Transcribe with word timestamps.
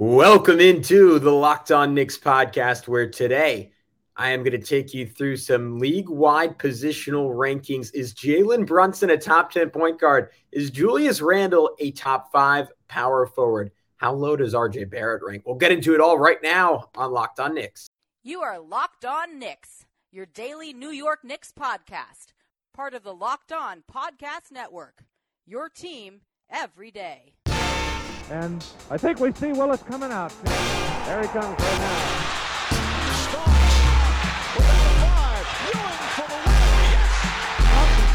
Welcome 0.00 0.60
into 0.60 1.18
the 1.18 1.30
Locked 1.30 1.70
On 1.70 1.92
Knicks 1.92 2.16
podcast, 2.16 2.88
where 2.88 3.10
today 3.10 3.70
I 4.16 4.30
am 4.30 4.42
going 4.42 4.58
to 4.58 4.66
take 4.66 4.94
you 4.94 5.06
through 5.06 5.36
some 5.36 5.78
league 5.78 6.08
wide 6.08 6.58
positional 6.58 7.34
rankings. 7.34 7.92
Is 7.92 8.14
Jalen 8.14 8.64
Brunson 8.64 9.10
a 9.10 9.18
top 9.18 9.52
10 9.52 9.68
point 9.68 10.00
guard? 10.00 10.30
Is 10.52 10.70
Julius 10.70 11.20
Randle 11.20 11.76
a 11.80 11.90
top 11.90 12.32
five 12.32 12.72
power 12.88 13.26
forward? 13.26 13.72
How 13.98 14.14
low 14.14 14.36
does 14.36 14.54
RJ 14.54 14.88
Barrett 14.88 15.22
rank? 15.22 15.42
We'll 15.44 15.56
get 15.56 15.70
into 15.70 15.92
it 15.92 16.00
all 16.00 16.18
right 16.18 16.42
now 16.42 16.88
on 16.94 17.12
Locked 17.12 17.38
On 17.38 17.52
Knicks. 17.52 17.86
You 18.22 18.40
are 18.40 18.58
Locked 18.58 19.04
On 19.04 19.38
Knicks, 19.38 19.84
your 20.10 20.24
daily 20.24 20.72
New 20.72 20.92
York 20.92 21.24
Knicks 21.24 21.52
podcast, 21.52 22.32
part 22.74 22.94
of 22.94 23.02
the 23.02 23.12
Locked 23.12 23.52
On 23.52 23.82
Podcast 23.92 24.50
Network. 24.50 25.04
Your 25.44 25.68
team 25.68 26.22
every 26.50 26.90
day. 26.90 27.34
And 28.30 28.64
I 28.88 28.96
think 28.96 29.18
we 29.18 29.32
see 29.32 29.50
Willis 29.52 29.82
coming 29.82 30.12
out. 30.12 30.32
There 30.44 31.20
he 31.20 31.26
comes 31.28 31.58
right 31.58 31.58
now. 31.58 32.20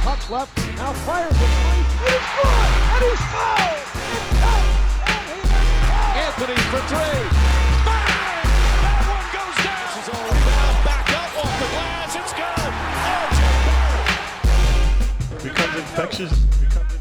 Puck 0.03 0.29
left, 0.29 0.57
now 0.77 0.93
fires 1.03 1.33
it. 1.33 1.35
And 1.35 1.83
he's 1.99 2.23
good! 2.31 2.47
And 2.95 3.03
he's 3.03 3.23
fouled! 3.27 3.91
It's 4.15 4.39
out! 4.39 4.63
And 5.03 5.27
he 5.27 5.35
is 5.43 5.51
Anthony 6.23 6.55
for 6.71 6.79
three. 6.87 7.19
Bang! 7.83 8.47
That 8.85 9.03
one 9.11 9.27
goes 9.35 9.57
down. 9.67 9.83
This 9.83 9.99
is 9.99 10.07
all 10.15 10.23
rebound. 10.31 10.77
Back 10.85 11.11
up 11.11 11.43
off 11.43 11.53
the 11.59 11.67
glass. 11.75 12.15
It's 12.15 12.31
good. 12.31 12.71
RJ 13.11 13.41
Barrett. 15.27 15.43
Becomes 15.43 15.75
infectious. 15.75 16.33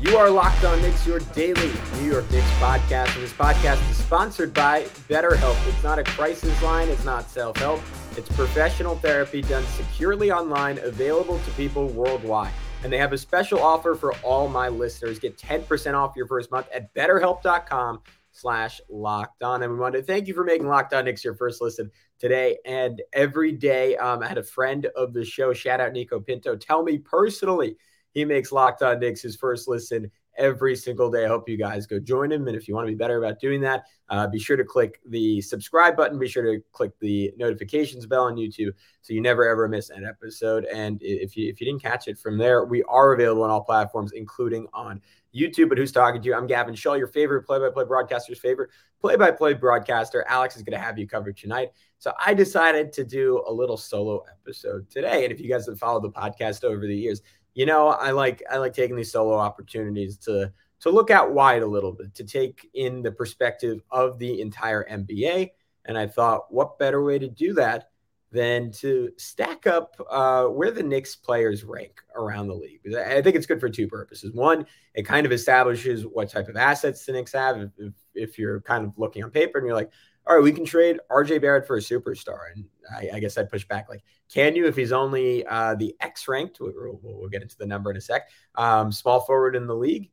You 0.06 0.18
are 0.18 0.28
Locked 0.28 0.64
On 0.64 0.82
Knicks, 0.82 1.06
your 1.06 1.20
daily 1.32 1.72
New 1.98 2.12
York 2.12 2.30
Knicks 2.30 2.50
podcast. 2.58 3.14
And 3.14 3.24
this 3.24 3.32
podcast 3.32 3.90
is 3.90 3.96
sponsored 3.96 4.52
by 4.52 4.82
BetterHelp. 5.08 5.56
It's 5.66 5.82
not 5.82 5.98
a 5.98 6.04
crisis 6.04 6.62
line, 6.62 6.90
it's 6.90 7.06
not 7.06 7.30
self 7.30 7.56
help, 7.56 7.80
it's 8.14 8.28
professional 8.36 8.96
therapy 8.96 9.40
done 9.40 9.64
securely 9.64 10.30
online, 10.30 10.76
available 10.80 11.38
to 11.38 11.50
people 11.52 11.88
worldwide. 11.88 12.52
And 12.82 12.92
they 12.92 12.98
have 12.98 13.14
a 13.14 13.18
special 13.18 13.62
offer 13.62 13.94
for 13.94 14.12
all 14.16 14.46
my 14.46 14.68
listeners. 14.68 15.18
Get 15.18 15.38
10% 15.38 15.94
off 15.94 16.12
your 16.16 16.26
first 16.28 16.50
month 16.50 16.68
at 16.70 16.92
betterhelp.com 16.92 18.02
slash 18.30 18.82
locked 18.90 19.42
on. 19.42 19.62
And 19.62 19.72
we 19.72 19.78
want 19.78 19.94
to 19.94 20.02
thank 20.02 20.28
you 20.28 20.34
for 20.34 20.44
making 20.44 20.68
Locked 20.68 20.92
On 20.92 21.06
Knicks 21.06 21.24
your 21.24 21.34
first 21.34 21.62
listen 21.62 21.90
today 22.18 22.58
and 22.66 23.00
every 23.14 23.52
day. 23.52 23.96
Um, 23.96 24.22
I 24.22 24.28
had 24.28 24.36
a 24.36 24.42
friend 24.42 24.84
of 24.96 25.14
the 25.14 25.24
show, 25.24 25.54
shout 25.54 25.80
out 25.80 25.92
Nico 25.92 26.20
Pinto, 26.20 26.56
tell 26.56 26.82
me 26.82 26.98
personally 26.98 27.78
he 28.14 28.24
makes 28.24 28.52
Locked 28.52 28.82
On 28.82 28.98
Knicks 28.98 29.20
his 29.20 29.36
first 29.36 29.68
listen 29.68 30.10
every 30.36 30.74
single 30.74 31.10
day. 31.10 31.24
I 31.24 31.28
hope 31.28 31.48
you 31.48 31.56
guys 31.56 31.86
go 31.86 32.00
join 32.00 32.32
him. 32.32 32.48
And 32.48 32.56
if 32.56 32.66
you 32.66 32.74
want 32.74 32.88
to 32.88 32.92
be 32.92 32.96
better 32.96 33.22
about 33.22 33.38
doing 33.38 33.60
that, 33.60 33.84
uh, 34.08 34.26
be 34.26 34.38
sure 34.40 34.56
to 34.56 34.64
click 34.64 35.00
the 35.06 35.40
subscribe 35.40 35.96
button. 35.96 36.18
Be 36.18 36.26
sure 36.26 36.42
to 36.42 36.60
click 36.72 36.90
the 36.98 37.32
notifications 37.36 38.04
bell 38.06 38.24
on 38.24 38.34
YouTube 38.34 38.72
so 39.02 39.12
you 39.12 39.20
never 39.20 39.48
ever 39.48 39.68
miss 39.68 39.90
an 39.90 40.04
episode. 40.04 40.64
And 40.64 40.98
if 41.02 41.36
you 41.36 41.48
if 41.48 41.60
you 41.60 41.66
didn't 41.66 41.82
catch 41.82 42.08
it 42.08 42.18
from 42.18 42.38
there, 42.38 42.64
we 42.64 42.82
are 42.84 43.12
available 43.12 43.44
on 43.44 43.50
all 43.50 43.62
platforms, 43.62 44.12
including 44.12 44.66
on 44.74 45.00
YouTube. 45.34 45.68
But 45.68 45.78
who's 45.78 45.92
talking 45.92 46.20
to 46.20 46.26
you? 46.26 46.34
I'm 46.34 46.46
Gavin 46.46 46.74
Schall, 46.74 46.96
your 46.96 47.08
favorite 47.08 47.42
play-by-play 47.42 47.84
broadcaster's 47.84 48.38
favorite 48.38 48.70
play-by-play 49.00 49.54
broadcaster. 49.54 50.24
Alex 50.28 50.56
is 50.56 50.62
going 50.62 50.78
to 50.78 50.84
have 50.84 50.98
you 50.98 51.06
covered 51.06 51.36
tonight. 51.36 51.70
So 51.98 52.12
I 52.24 52.34
decided 52.34 52.92
to 52.94 53.04
do 53.04 53.42
a 53.46 53.52
little 53.52 53.76
solo 53.76 54.24
episode 54.30 54.90
today. 54.90 55.24
And 55.24 55.32
if 55.32 55.40
you 55.40 55.48
guys 55.48 55.66
have 55.66 55.78
followed 55.78 56.02
the 56.02 56.10
podcast 56.10 56.64
over 56.64 56.86
the 56.86 56.96
years, 56.96 57.22
you 57.54 57.66
know, 57.66 57.88
I 57.88 58.10
like 58.10 58.42
I 58.50 58.58
like 58.58 58.74
taking 58.74 58.96
these 58.96 59.12
solo 59.12 59.36
opportunities 59.36 60.16
to 60.18 60.52
to 60.80 60.90
look 60.90 61.10
out 61.10 61.32
wide 61.32 61.62
a 61.62 61.66
little 61.66 61.92
bit, 61.92 62.14
to 62.14 62.24
take 62.24 62.68
in 62.74 63.02
the 63.02 63.12
perspective 63.12 63.80
of 63.90 64.18
the 64.18 64.40
entire 64.40 64.84
NBA. 64.90 65.50
And 65.86 65.96
I 65.96 66.06
thought, 66.06 66.52
what 66.52 66.78
better 66.78 67.02
way 67.02 67.18
to 67.18 67.28
do 67.28 67.54
that 67.54 67.90
than 68.32 68.72
to 68.72 69.10
stack 69.16 69.66
up 69.66 69.94
uh, 70.10 70.46
where 70.46 70.72
the 70.72 70.82
Knicks 70.82 71.14
players 71.14 71.62
rank 71.64 72.00
around 72.16 72.48
the 72.48 72.54
league? 72.54 72.80
I 72.94 73.22
think 73.22 73.36
it's 73.36 73.46
good 73.46 73.60
for 73.60 73.68
two 73.68 73.86
purposes. 73.86 74.34
One, 74.34 74.66
it 74.94 75.04
kind 75.04 75.24
of 75.24 75.32
establishes 75.32 76.04
what 76.04 76.28
type 76.30 76.48
of 76.48 76.56
assets 76.56 77.06
the 77.06 77.12
Knicks 77.12 77.32
have. 77.32 77.58
If, 77.58 77.70
if, 77.78 77.92
if 78.14 78.38
you're 78.38 78.60
kind 78.60 78.84
of 78.84 78.92
looking 78.96 79.22
on 79.24 79.30
paper 79.30 79.58
and 79.58 79.66
you're 79.66 79.76
like, 79.76 79.90
all 80.26 80.36
right, 80.36 80.42
we 80.42 80.52
can 80.52 80.64
trade 80.64 80.98
RJ 81.10 81.40
Barrett 81.40 81.66
for 81.66 81.76
a 81.76 81.80
superstar. 81.80 82.38
And 82.54 82.64
I, 82.90 83.16
I 83.16 83.20
guess 83.20 83.36
I'd 83.36 83.50
push 83.50 83.66
back 83.66 83.88
like, 83.88 84.02
can 84.32 84.56
you 84.56 84.66
if 84.66 84.76
he's 84.76 84.92
only 84.92 85.46
uh, 85.46 85.74
the 85.74 85.94
X 86.00 86.28
ranked? 86.28 86.60
We'll, 86.60 86.98
we'll, 87.02 87.28
get 87.28 87.42
into 87.42 87.56
the 87.58 87.66
number 87.66 87.90
in 87.90 87.96
a 87.96 88.00
sec. 88.00 88.28
Um, 88.54 88.90
small 88.90 89.20
forward 89.20 89.54
in 89.54 89.66
the 89.66 89.74
league. 89.74 90.10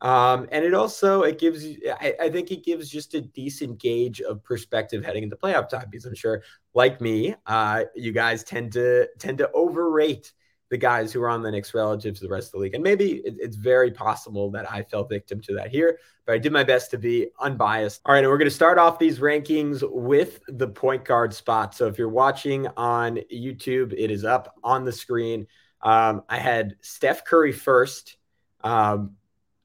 Um, 0.00 0.48
and 0.50 0.64
it 0.64 0.74
also 0.74 1.22
it 1.22 1.38
gives 1.38 1.64
I, 2.00 2.14
I, 2.20 2.28
think 2.28 2.50
it 2.50 2.64
gives 2.64 2.88
just 2.88 3.14
a 3.14 3.20
decent 3.20 3.78
gauge 3.78 4.20
of 4.20 4.42
perspective 4.42 5.04
heading 5.04 5.22
into 5.22 5.36
playoff 5.36 5.68
time 5.68 5.86
because 5.88 6.06
I'm 6.06 6.16
sure 6.16 6.42
like 6.74 7.00
me, 7.00 7.36
uh, 7.46 7.84
you 7.94 8.10
guys 8.10 8.42
tend 8.42 8.72
to 8.72 9.06
tend 9.20 9.38
to 9.38 9.50
overrate 9.52 10.32
the 10.72 10.78
guys 10.78 11.12
who 11.12 11.20
are 11.22 11.28
on 11.28 11.42
the 11.42 11.50
Knicks 11.50 11.74
relative 11.74 12.14
to 12.14 12.22
the 12.22 12.30
rest 12.30 12.48
of 12.48 12.52
the 12.52 12.58
league. 12.60 12.74
And 12.74 12.82
maybe 12.82 13.16
it, 13.26 13.36
it's 13.38 13.56
very 13.56 13.90
possible 13.90 14.50
that 14.52 14.72
I 14.72 14.82
fell 14.82 15.04
victim 15.04 15.38
to 15.42 15.54
that 15.56 15.68
here, 15.68 15.98
but 16.24 16.34
I 16.34 16.38
did 16.38 16.50
my 16.50 16.64
best 16.64 16.90
to 16.92 16.98
be 16.98 17.28
unbiased. 17.38 18.00
All 18.06 18.14
right, 18.14 18.20
and 18.20 18.28
we're 18.28 18.38
going 18.38 18.48
to 18.48 18.54
start 18.54 18.78
off 18.78 18.98
these 18.98 19.18
rankings 19.18 19.82
with 19.86 20.40
the 20.48 20.66
point 20.66 21.04
guard 21.04 21.34
spot. 21.34 21.74
So 21.74 21.88
if 21.88 21.98
you're 21.98 22.08
watching 22.08 22.68
on 22.68 23.18
YouTube, 23.30 23.92
it 23.92 24.10
is 24.10 24.24
up 24.24 24.56
on 24.64 24.86
the 24.86 24.92
screen. 24.92 25.46
Um, 25.82 26.22
I 26.26 26.38
had 26.38 26.76
Steph 26.80 27.26
Curry 27.26 27.52
first. 27.52 28.16
Um, 28.64 29.16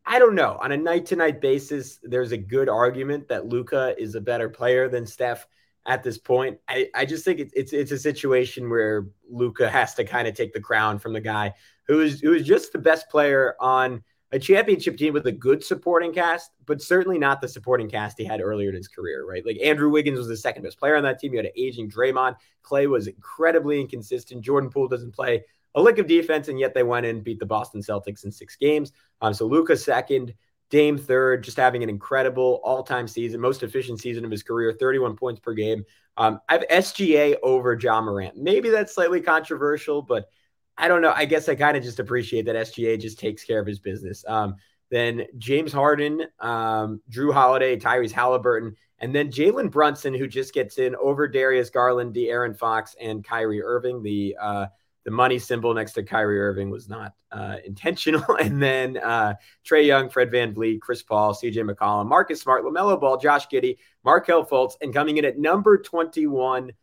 I 0.05 0.19
don't 0.19 0.35
know. 0.35 0.57
On 0.61 0.73
a 0.73 0.77
night 0.77 1.05
to 1.05 1.15
night 1.15 1.39
basis, 1.39 1.99
there's 2.03 2.33
a 2.33 2.37
good 2.37 2.67
argument 2.67 3.29
that 3.29 3.45
Luka 3.45 3.95
is 3.97 4.15
a 4.15 4.21
better 4.21 4.49
player 4.49 4.89
than 4.89 5.05
Steph 5.05 5.47
at 5.87 6.03
this 6.03 6.17
point. 6.17 6.59
I, 6.67 6.89
I 6.93 7.05
just 7.05 7.25
think 7.25 7.39
it's, 7.39 7.53
it's 7.55 7.73
it's 7.73 7.91
a 7.91 7.97
situation 7.97 8.69
where 8.69 9.07
Luka 9.29 9.69
has 9.69 9.95
to 9.95 10.03
kind 10.03 10.27
of 10.27 10.35
take 10.35 10.53
the 10.53 10.59
crown 10.59 10.99
from 10.99 11.13
the 11.13 11.21
guy 11.21 11.53
who 11.87 12.01
is 12.01 12.19
who 12.19 12.33
is 12.33 12.45
just 12.45 12.73
the 12.73 12.77
best 12.77 13.09
player 13.09 13.55
on 13.59 14.03
a 14.33 14.39
championship 14.39 14.97
team 14.97 15.13
with 15.13 15.25
a 15.25 15.31
good 15.31 15.63
supporting 15.63 16.13
cast, 16.13 16.51
but 16.65 16.81
certainly 16.81 17.17
not 17.17 17.39
the 17.39 17.47
supporting 17.47 17.89
cast 17.89 18.17
he 18.17 18.25
had 18.25 18.41
earlier 18.41 18.67
in 18.67 18.75
his 18.75 18.89
career, 18.89 19.25
right? 19.25 19.45
Like 19.45 19.57
Andrew 19.63 19.89
Wiggins 19.89 20.17
was 20.17 20.27
the 20.27 20.35
second 20.35 20.63
best 20.63 20.77
player 20.77 20.97
on 20.97 21.03
that 21.03 21.17
team. 21.17 21.31
You 21.31 21.37
had 21.37 21.45
an 21.45 21.53
aging 21.55 21.89
Draymond. 21.89 22.35
Klay 22.61 22.89
was 22.89 23.07
incredibly 23.07 23.79
inconsistent. 23.79 24.43
Jordan 24.43 24.69
Poole 24.69 24.89
doesn't 24.89 25.15
play 25.15 25.45
a 25.75 25.81
lick 25.81 25.97
of 25.97 26.07
defense, 26.07 26.49
and 26.49 26.59
yet 26.59 26.73
they 26.73 26.83
went 26.83 27.05
and 27.05 27.23
beat 27.23 27.39
the 27.39 27.45
Boston 27.45 27.81
Celtics 27.81 28.25
in 28.25 28.31
six 28.31 28.57
games. 28.57 28.91
Um, 29.21 29.33
so 29.33 29.45
Luka 29.47 29.77
second. 29.77 30.33
Dame 30.69 30.97
third, 30.97 31.43
just 31.43 31.57
having 31.57 31.83
an 31.83 31.89
incredible 31.89 32.59
all-time 32.63 33.07
season, 33.07 33.39
most 33.39 33.63
efficient 33.63 33.99
season 34.01 34.25
of 34.25 34.31
his 34.31 34.43
career, 34.43 34.73
31 34.73 35.15
points 35.15 35.39
per 35.39 35.53
game. 35.53 35.85
Um, 36.17 36.41
I 36.49 36.53
have 36.53 36.67
SGA 36.67 37.35
over 37.43 37.77
Ja 37.79 38.01
Morant. 38.01 38.35
Maybe 38.35 38.69
that's 38.69 38.93
slightly 38.93 39.21
controversial, 39.21 40.01
but 40.01 40.29
I 40.77 40.87
don't 40.87 41.01
know. 41.01 41.13
I 41.15 41.25
guess 41.25 41.47
I 41.47 41.55
kind 41.55 41.77
of 41.77 41.83
just 41.83 41.99
appreciate 41.99 42.45
that 42.45 42.55
SGA 42.55 42.99
just 42.99 43.19
takes 43.19 43.43
care 43.43 43.59
of 43.59 43.67
his 43.67 43.79
business. 43.79 44.25
Um, 44.27 44.55
then 44.89 45.25
James 45.37 45.73
Harden, 45.73 46.23
um, 46.39 47.01
Jrue 47.09 47.33
Holiday, 47.33 47.77
Tyrese 47.77 48.11
Halliburton, 48.11 48.75
and 48.99 49.13
then 49.13 49.31
Jalen 49.31 49.71
Brunson, 49.71 50.13
who 50.13 50.27
just 50.27 50.53
gets 50.53 50.77
in 50.77 50.95
over 50.95 51.27
Darius 51.27 51.69
Garland, 51.69 52.15
De'Aaron 52.15 52.57
Fox, 52.57 52.95
and 52.99 53.23
Kyrie 53.23 53.61
Irving, 53.61 54.01
the 54.01 54.35
uh, 54.39 54.67
the 55.07 55.11
money 55.11 55.39
symbol 55.39 55.73
next 55.73 55.93
to 55.93 56.03
Kyrie 56.03 56.37
Irving 56.37 56.69
was 56.69 56.89
not 56.89 57.13
uh, 57.31 57.55
intentional. 57.65 58.21
And 58.41 58.61
then 58.61 58.97
uh, 58.97 59.35
Trae 59.65 59.85
Young, 59.85 60.09
Fred 60.09 60.29
Van 60.29 60.53
VanVleet, 60.53 60.81
Chris 60.81 61.01
Paul, 61.01 61.33
CJ 61.33 61.63
McCollum, 61.63 62.07
Marcus 62.07 62.41
Smart, 62.41 62.65
LaMelo 62.65 62.99
Ball, 62.99 63.15
Josh 63.15 63.47
Giddey, 63.47 63.77
Markelle 64.03 64.45
Fultz, 64.45 64.73
and 64.81 64.93
coming 64.93 65.15
in 65.15 65.23
at 65.23 65.39
number 65.39 65.77
21, 65.77 66.73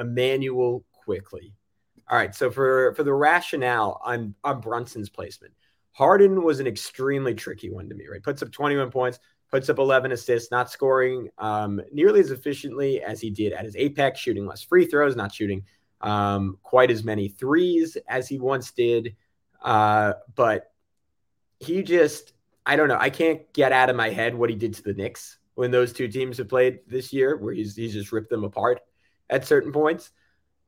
Immanuel 0.00 0.82
Quickley. 0.92 1.52
All 2.08 2.16
right. 2.16 2.34
So 2.34 2.50
for, 2.50 2.94
for 2.94 3.02
the 3.02 3.12
rationale 3.12 4.00
on, 4.02 4.34
on 4.44 4.62
Brunson's 4.62 5.10
placement, 5.10 5.52
Harden 5.92 6.42
was 6.42 6.60
an 6.60 6.66
extremely 6.66 7.34
tricky 7.34 7.68
one 7.68 7.90
to 7.90 7.94
me, 7.94 8.06
right? 8.10 8.22
Puts 8.22 8.42
up 8.42 8.50
21 8.50 8.90
points, 8.92 9.18
puts 9.50 9.68
up 9.68 9.78
11 9.78 10.10
assists, 10.10 10.50
not 10.50 10.70
scoring 10.70 11.28
um, 11.36 11.82
nearly 11.92 12.20
as 12.20 12.30
efficiently 12.30 13.02
as 13.02 13.20
he 13.20 13.28
did 13.28 13.52
at 13.52 13.66
his 13.66 13.76
apex, 13.76 14.20
shooting 14.20 14.46
less 14.46 14.62
free 14.62 14.86
throws, 14.86 15.16
not 15.16 15.34
shooting 15.34 15.64
um, 16.04 16.58
quite 16.62 16.90
as 16.90 17.02
many 17.02 17.28
threes 17.28 17.96
as 18.06 18.28
he 18.28 18.38
once 18.38 18.70
did. 18.70 19.16
Uh, 19.60 20.12
but 20.36 20.70
he 21.58 21.82
just, 21.82 22.34
I 22.66 22.76
don't 22.76 22.88
know. 22.88 22.98
I 23.00 23.10
can't 23.10 23.50
get 23.54 23.72
out 23.72 23.90
of 23.90 23.96
my 23.96 24.10
head 24.10 24.34
what 24.34 24.50
he 24.50 24.56
did 24.56 24.74
to 24.74 24.82
the 24.82 24.92
Knicks 24.92 25.38
when 25.54 25.70
those 25.70 25.92
two 25.92 26.06
teams 26.06 26.38
have 26.38 26.48
played 26.48 26.80
this 26.86 27.12
year, 27.12 27.36
where 27.36 27.54
he's, 27.54 27.74
he's 27.74 27.94
just 27.94 28.12
ripped 28.12 28.28
them 28.28 28.44
apart 28.44 28.80
at 29.30 29.46
certain 29.46 29.72
points. 29.72 30.10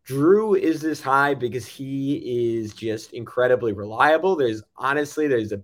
Jrue 0.09 0.59
is 0.59 0.81
this 0.81 1.03
high 1.03 1.35
because 1.35 1.67
he 1.67 2.56
is 2.56 2.73
just 2.73 3.12
incredibly 3.12 3.73
reliable. 3.73 4.37
There's 4.37 4.62
honestly, 4.77 5.27
there's 5.27 5.53
a 5.53 5.62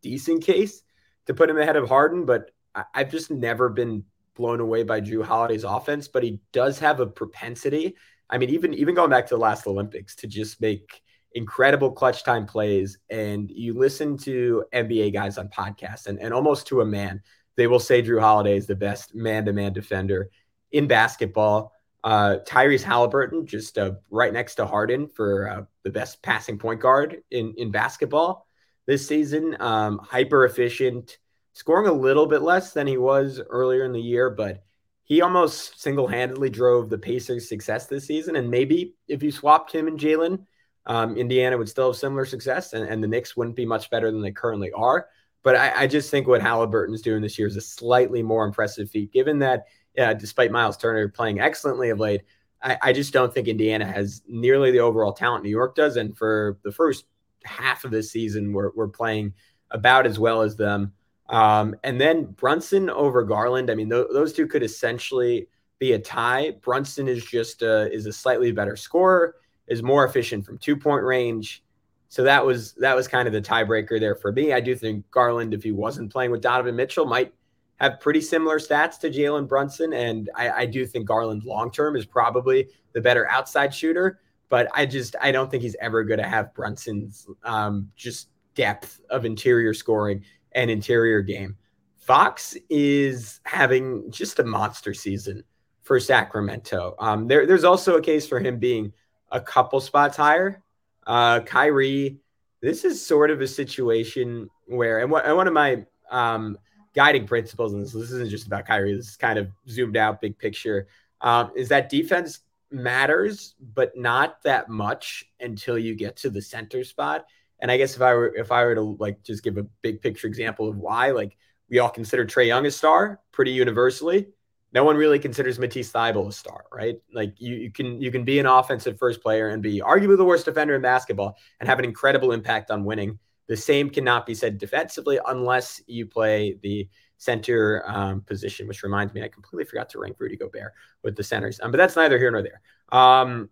decent 0.00 0.44
case 0.44 0.82
to 1.26 1.34
put 1.34 1.50
him 1.50 1.58
ahead 1.58 1.76
of 1.76 1.88
Harden, 1.88 2.24
but 2.24 2.52
I, 2.74 2.84
I've 2.94 3.10
just 3.10 3.30
never 3.30 3.68
been 3.68 4.04
blown 4.36 4.60
away 4.60 4.84
by 4.84 5.00
Jrue 5.00 5.24
Holiday's 5.24 5.64
offense, 5.64 6.06
but 6.06 6.22
he 6.22 6.40
does 6.52 6.78
have 6.78 7.00
a 7.00 7.06
propensity 7.06 7.96
I 8.30 8.38
mean, 8.38 8.50
even 8.50 8.74
even 8.74 8.94
going 8.94 9.10
back 9.10 9.26
to 9.26 9.34
the 9.34 9.40
last 9.40 9.66
Olympics 9.66 10.14
to 10.16 10.26
just 10.26 10.60
make 10.60 11.02
incredible 11.32 11.92
clutch 11.92 12.24
time 12.24 12.46
plays. 12.46 12.98
And 13.10 13.50
you 13.50 13.74
listen 13.74 14.16
to 14.18 14.64
NBA 14.72 15.12
guys 15.12 15.38
on 15.38 15.48
podcasts, 15.48 16.06
and, 16.06 16.18
and 16.18 16.32
almost 16.32 16.66
to 16.68 16.80
a 16.80 16.86
man, 16.86 17.22
they 17.56 17.66
will 17.66 17.80
say 17.80 18.02
Jrue 18.02 18.20
Holiday 18.20 18.56
is 18.56 18.66
the 18.66 18.74
best 18.74 19.14
man-to-man 19.14 19.72
defender 19.72 20.30
in 20.72 20.86
basketball. 20.86 21.72
Uh, 22.04 22.36
Tyrese 22.46 22.82
Halliburton 22.82 23.46
just 23.46 23.76
uh, 23.76 23.92
right 24.10 24.32
next 24.32 24.54
to 24.56 24.66
Harden 24.66 25.08
for 25.08 25.48
uh, 25.48 25.62
the 25.82 25.90
best 25.90 26.22
passing 26.22 26.58
point 26.58 26.80
guard 26.80 27.22
in 27.30 27.54
in 27.56 27.70
basketball 27.70 28.46
this 28.86 29.06
season. 29.06 29.56
Um, 29.60 29.98
hyper 29.98 30.44
efficient, 30.44 31.18
scoring 31.52 31.88
a 31.88 31.92
little 31.92 32.26
bit 32.26 32.42
less 32.42 32.72
than 32.72 32.86
he 32.86 32.96
was 32.96 33.40
earlier 33.50 33.84
in 33.84 33.92
the 33.92 34.00
year, 34.00 34.30
but 34.30 34.64
he 35.08 35.22
almost 35.22 35.80
single 35.80 36.06
handedly 36.06 36.50
drove 36.50 36.90
the 36.90 36.98
Pacers' 36.98 37.48
success 37.48 37.86
this 37.86 38.06
season. 38.06 38.36
And 38.36 38.50
maybe 38.50 38.94
if 39.08 39.22
you 39.22 39.32
swapped 39.32 39.74
him 39.74 39.88
and 39.88 39.98
Jalen, 39.98 40.44
um, 40.84 41.16
Indiana 41.16 41.56
would 41.56 41.68
still 41.68 41.88
have 41.88 41.96
similar 41.96 42.24
success, 42.24 42.72
and, 42.74 42.88
and 42.88 43.02
the 43.02 43.08
Knicks 43.08 43.36
wouldn't 43.36 43.56
be 43.56 43.66
much 43.66 43.90
better 43.90 44.10
than 44.10 44.22
they 44.22 44.32
currently 44.32 44.70
are. 44.72 45.08
But 45.42 45.56
I, 45.56 45.82
I 45.82 45.86
just 45.86 46.10
think 46.10 46.26
what 46.26 46.42
Halliburton's 46.42 47.02
doing 47.02 47.22
this 47.22 47.38
year 47.38 47.48
is 47.48 47.56
a 47.56 47.60
slightly 47.60 48.22
more 48.22 48.44
impressive 48.44 48.90
feat, 48.90 49.12
given 49.12 49.38
that 49.40 49.66
uh, 49.98 50.14
despite 50.14 50.50
Myles 50.50 50.76
Turner 50.76 51.08
playing 51.08 51.40
excellently 51.40 51.90
of 51.90 52.00
late, 52.00 52.22
I, 52.62 52.78
I, 52.82 52.92
just 52.92 53.12
don't 53.12 53.32
think 53.32 53.48
Indiana 53.48 53.86
has 53.86 54.22
nearly 54.26 54.70
the 54.70 54.80
overall 54.80 55.12
talent 55.12 55.44
New 55.44 55.50
York 55.50 55.74
does. 55.74 55.96
And 55.96 56.16
for 56.16 56.58
the 56.64 56.72
first 56.72 57.04
half 57.44 57.84
of 57.84 57.90
this 57.90 58.10
season, 58.10 58.52
we're, 58.52 58.70
we're 58.74 58.88
playing 58.88 59.32
about 59.70 60.06
as 60.06 60.18
well 60.18 60.42
as 60.42 60.56
them. 60.56 60.92
Um, 61.28 61.76
and 61.84 62.00
then 62.00 62.24
Brunson 62.24 62.88
over 62.90 63.22
Garland. 63.22 63.70
I 63.70 63.74
mean, 63.74 63.90
th- 63.90 64.06
those 64.12 64.32
two 64.32 64.46
could 64.46 64.62
essentially 64.62 65.48
be 65.78 65.92
a 65.92 65.98
tie. 65.98 66.52
Brunson 66.62 67.08
is 67.08 67.24
just 67.24 67.62
a, 67.62 67.92
is 67.92 68.06
a 68.06 68.12
slightly 68.12 68.52
better 68.52 68.76
scorer, 68.76 69.36
is 69.66 69.82
more 69.82 70.04
efficient 70.04 70.46
from 70.46 70.58
two 70.58 70.76
point 70.76 71.04
range. 71.04 71.62
So 72.08 72.22
that 72.22 72.44
was 72.44 72.72
that 72.74 72.96
was 72.96 73.06
kind 73.06 73.28
of 73.28 73.34
the 73.34 73.42
tiebreaker 73.42 74.00
there 74.00 74.14
for 74.14 74.32
me. 74.32 74.52
I 74.52 74.60
do 74.60 74.74
think 74.74 75.08
Garland, 75.10 75.52
if 75.52 75.62
he 75.62 75.72
wasn't 75.72 76.10
playing 76.10 76.30
with 76.30 76.40
Donovan 76.40 76.74
Mitchell, 76.74 77.04
might 77.04 77.34
have 77.76 78.00
pretty 78.00 78.22
similar 78.22 78.58
stats 78.58 78.98
to 79.00 79.10
Jalen 79.10 79.46
Brunson, 79.46 79.92
and 79.92 80.30
I, 80.34 80.50
I 80.50 80.66
do 80.66 80.86
think 80.86 81.06
Garland 81.06 81.44
long 81.44 81.70
term 81.70 81.96
is 81.96 82.06
probably 82.06 82.68
the 82.94 83.00
better 83.00 83.28
outside 83.28 83.74
shooter. 83.74 84.20
But 84.48 84.68
I 84.74 84.86
just 84.86 85.16
I 85.20 85.30
don't 85.32 85.50
think 85.50 85.62
he's 85.62 85.76
ever 85.80 86.02
going 86.02 86.20
to 86.20 86.28
have 86.28 86.54
Brunson's 86.54 87.26
um, 87.44 87.90
just 87.94 88.28
depth 88.54 89.00
of 89.10 89.26
interior 89.26 89.74
scoring 89.74 90.24
and 90.58 90.72
interior 90.72 91.22
game. 91.22 91.56
Fox 91.98 92.56
is 92.68 93.38
having 93.44 94.10
just 94.10 94.40
a 94.40 94.44
monster 94.44 94.92
season 94.92 95.44
for 95.82 96.00
Sacramento. 96.00 96.96
Um, 96.98 97.28
there, 97.28 97.46
there's 97.46 97.62
also 97.62 97.96
a 97.96 98.02
case 98.02 98.26
for 98.26 98.40
him 98.40 98.58
being 98.58 98.92
a 99.30 99.40
couple 99.40 99.80
spots 99.80 100.16
higher. 100.16 100.60
Uh, 101.06 101.40
Kyrie, 101.40 102.18
this 102.60 102.84
is 102.84 103.06
sort 103.06 103.30
of 103.30 103.40
a 103.40 103.46
situation 103.46 104.50
where, 104.66 104.98
and, 104.98 105.12
and 105.12 105.36
one 105.36 105.46
of 105.46 105.54
my 105.54 105.86
um, 106.10 106.58
guiding 106.92 107.24
principles, 107.24 107.72
and 107.72 107.84
this, 107.84 107.92
this 107.92 108.10
isn't 108.10 108.30
just 108.30 108.48
about 108.48 108.66
Kyrie, 108.66 108.96
this 108.96 109.10
is 109.10 109.16
kind 109.16 109.38
of 109.38 109.48
zoomed 109.68 109.96
out, 109.96 110.20
big 110.20 110.36
picture, 110.38 110.88
um, 111.20 111.52
is 111.54 111.68
that 111.68 111.88
defense 111.88 112.40
matters, 112.72 113.54
but 113.74 113.96
not 113.96 114.42
that 114.42 114.68
much 114.68 115.24
until 115.38 115.78
you 115.78 115.94
get 115.94 116.16
to 116.16 116.30
the 116.30 116.42
center 116.42 116.82
spot. 116.82 117.26
And 117.60 117.70
I 117.70 117.76
guess 117.76 117.96
if 117.96 118.02
I 118.02 118.14
were 118.14 118.34
if 118.34 118.52
I 118.52 118.64
were 118.64 118.74
to 118.74 118.96
like 118.98 119.22
just 119.22 119.42
give 119.42 119.58
a 119.58 119.66
big 119.82 120.00
picture 120.00 120.26
example 120.26 120.68
of 120.68 120.76
why, 120.76 121.10
like 121.10 121.36
we 121.68 121.78
all 121.78 121.90
consider 121.90 122.24
Trae 122.24 122.46
Young 122.46 122.66
a 122.66 122.70
star 122.70 123.20
pretty 123.32 123.52
universally. 123.52 124.28
No 124.72 124.84
one 124.84 124.96
really 124.96 125.18
considers 125.18 125.58
Matisse 125.58 125.90
Thybulle 125.90 126.28
a 126.28 126.32
star, 126.32 126.66
right? 126.70 126.96
Like 127.12 127.34
you, 127.38 127.54
you 127.54 127.72
can 127.72 128.00
you 128.00 128.12
can 128.12 128.24
be 128.24 128.38
an 128.38 128.46
offensive 128.46 128.98
first 128.98 129.22
player 129.22 129.48
and 129.48 129.62
be 129.62 129.80
arguably 129.80 130.16
the 130.16 130.24
worst 130.24 130.44
defender 130.44 130.74
in 130.74 130.82
basketball 130.82 131.36
and 131.58 131.68
have 131.68 131.78
an 131.78 131.84
incredible 131.84 132.32
impact 132.32 132.70
on 132.70 132.84
winning. 132.84 133.18
The 133.48 133.56
same 133.56 133.88
cannot 133.88 134.26
be 134.26 134.34
said 134.34 134.58
defensively 134.58 135.18
unless 135.26 135.80
you 135.86 136.04
play 136.06 136.58
the 136.62 136.88
center 137.16 137.82
um, 137.86 138.20
position, 138.20 138.68
which 138.68 138.82
reminds 138.82 139.14
me, 139.14 139.22
I 139.22 139.28
completely 139.28 139.64
forgot 139.64 139.88
to 139.90 139.98
rank 139.98 140.16
Rudy 140.18 140.36
Gobert 140.36 140.72
with 141.02 141.16
the 141.16 141.24
centers. 141.24 141.58
Um, 141.62 141.70
but 141.70 141.78
that's 141.78 141.96
neither 141.96 142.18
here 142.18 142.30
nor 142.30 142.42
there. 142.42 142.60
Um, 142.90 143.48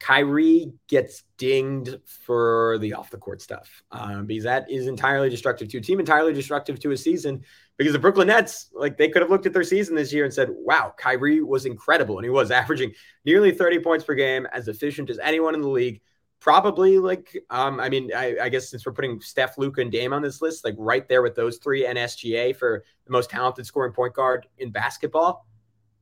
Kyrie 0.00 0.72
gets 0.88 1.24
dinged 1.36 1.98
for 2.06 2.78
the 2.80 2.94
off 2.94 3.10
the 3.10 3.18
court 3.18 3.42
stuff 3.42 3.82
um, 3.92 4.24
because 4.24 4.44
that 4.44 4.70
is 4.70 4.86
entirely 4.86 5.28
destructive 5.28 5.68
to 5.68 5.78
a 5.78 5.80
team, 5.80 6.00
entirely 6.00 6.32
destructive 6.32 6.80
to 6.80 6.90
a 6.92 6.96
season. 6.96 7.44
Because 7.76 7.92
the 7.92 7.98
Brooklyn 7.98 8.28
Nets, 8.28 8.70
like 8.72 8.96
they 8.96 9.10
could 9.10 9.20
have 9.20 9.30
looked 9.30 9.44
at 9.44 9.52
their 9.52 9.62
season 9.62 9.94
this 9.94 10.12
year 10.12 10.24
and 10.24 10.32
said, 10.32 10.48
wow, 10.50 10.94
Kyrie 10.96 11.42
was 11.42 11.66
incredible. 11.66 12.16
And 12.16 12.24
he 12.24 12.30
was 12.30 12.50
averaging 12.50 12.92
nearly 13.26 13.52
30 13.52 13.80
points 13.80 14.04
per 14.04 14.14
game, 14.14 14.46
as 14.52 14.68
efficient 14.68 15.10
as 15.10 15.18
anyone 15.18 15.54
in 15.54 15.60
the 15.60 15.68
league. 15.68 16.00
Probably 16.40 16.98
like, 16.98 17.36
um, 17.50 17.78
I 17.78 17.90
mean, 17.90 18.10
I, 18.16 18.36
I 18.40 18.48
guess 18.48 18.70
since 18.70 18.86
we're 18.86 18.92
putting 18.92 19.20
Steph, 19.20 19.58
Luka, 19.58 19.82
and 19.82 19.92
Dame 19.92 20.14
on 20.14 20.22
this 20.22 20.40
list, 20.40 20.64
like 20.64 20.74
right 20.78 21.06
there 21.06 21.20
with 21.20 21.34
those 21.34 21.58
three 21.58 21.84
and 21.84 21.98
SGA 21.98 22.56
for 22.56 22.84
the 23.04 23.12
most 23.12 23.28
talented 23.28 23.66
scoring 23.66 23.92
point 23.92 24.14
guard 24.14 24.46
in 24.56 24.70
basketball. 24.70 25.46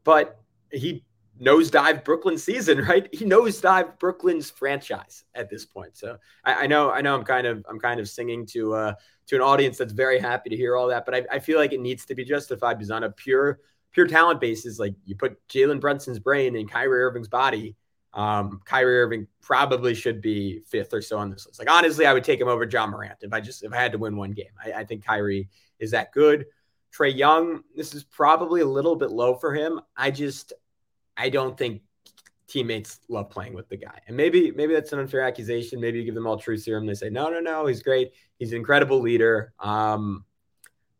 But 0.04 0.40
he 0.70 1.04
nosedive 1.40 2.04
Brooklyn 2.04 2.38
season, 2.38 2.84
right? 2.84 3.08
He 3.12 3.24
nosedive 3.24 3.98
Brooklyn's 3.98 4.50
franchise 4.50 5.24
at 5.34 5.48
this 5.50 5.64
point. 5.64 5.96
So 5.96 6.18
I, 6.44 6.64
I, 6.64 6.66
know, 6.66 6.90
I 6.90 7.00
know, 7.00 7.14
I'm 7.14 7.24
kind 7.24 7.46
of, 7.46 7.64
I'm 7.68 7.78
kind 7.78 8.00
of 8.00 8.08
singing 8.08 8.46
to 8.46 8.74
uh, 8.74 8.94
to 9.28 9.36
an 9.36 9.42
audience 9.42 9.76
that's 9.76 9.92
very 9.92 10.18
happy 10.18 10.50
to 10.50 10.56
hear 10.56 10.76
all 10.76 10.88
that, 10.88 11.04
but 11.04 11.14
I, 11.14 11.24
I 11.30 11.38
feel 11.38 11.58
like 11.58 11.72
it 11.72 11.80
needs 11.80 12.06
to 12.06 12.14
be 12.14 12.24
justified 12.24 12.78
because 12.78 12.90
on 12.90 13.04
a 13.04 13.10
pure, 13.10 13.60
pure 13.92 14.06
talent 14.06 14.40
basis, 14.40 14.78
like 14.78 14.94
you 15.04 15.14
put 15.16 15.36
Jalen 15.48 15.80
Brunson's 15.80 16.18
brain 16.18 16.56
in 16.56 16.66
Kyrie 16.66 17.02
Irving's 17.02 17.28
body. 17.28 17.76
Um, 18.14 18.62
Kyrie 18.64 19.00
Irving 19.00 19.26
probably 19.42 19.94
should 19.94 20.22
be 20.22 20.60
fifth 20.66 20.94
or 20.94 21.02
so 21.02 21.18
on 21.18 21.30
this 21.30 21.46
list. 21.46 21.58
Like 21.58 21.70
honestly, 21.70 22.06
I 22.06 22.14
would 22.14 22.24
take 22.24 22.40
him 22.40 22.48
over 22.48 22.64
Ja 22.64 22.86
Morant 22.86 23.18
if 23.20 23.32
I 23.32 23.40
just 23.40 23.62
if 23.62 23.72
I 23.72 23.76
had 23.76 23.92
to 23.92 23.98
win 23.98 24.16
one 24.16 24.32
game. 24.32 24.46
I, 24.64 24.72
I 24.72 24.84
think 24.84 25.04
Kyrie 25.04 25.50
is 25.78 25.90
that 25.90 26.12
good. 26.12 26.46
Trae 26.96 27.14
Young, 27.14 27.62
this 27.76 27.94
is 27.94 28.02
probably 28.04 28.62
a 28.62 28.66
little 28.66 28.96
bit 28.96 29.10
low 29.10 29.34
for 29.34 29.54
him. 29.54 29.78
I 29.94 30.10
just 30.10 30.54
I 31.18 31.28
don't 31.28 31.58
think 31.58 31.82
teammates 32.48 33.00
love 33.08 33.28
playing 33.28 33.52
with 33.52 33.68
the 33.68 33.76
guy. 33.76 34.00
And 34.06 34.16
maybe 34.16 34.50
maybe 34.52 34.72
that's 34.72 34.92
an 34.92 35.00
unfair 35.00 35.22
accusation. 35.22 35.80
Maybe 35.80 35.98
you 35.98 36.04
give 36.04 36.14
them 36.14 36.26
all 36.26 36.38
true 36.38 36.56
serum. 36.56 36.86
They 36.86 36.94
say, 36.94 37.10
no, 37.10 37.28
no, 37.28 37.40
no, 37.40 37.66
he's 37.66 37.82
great. 37.82 38.12
He's 38.38 38.52
an 38.52 38.58
incredible 38.58 39.00
leader. 39.00 39.52
Um, 39.58 40.24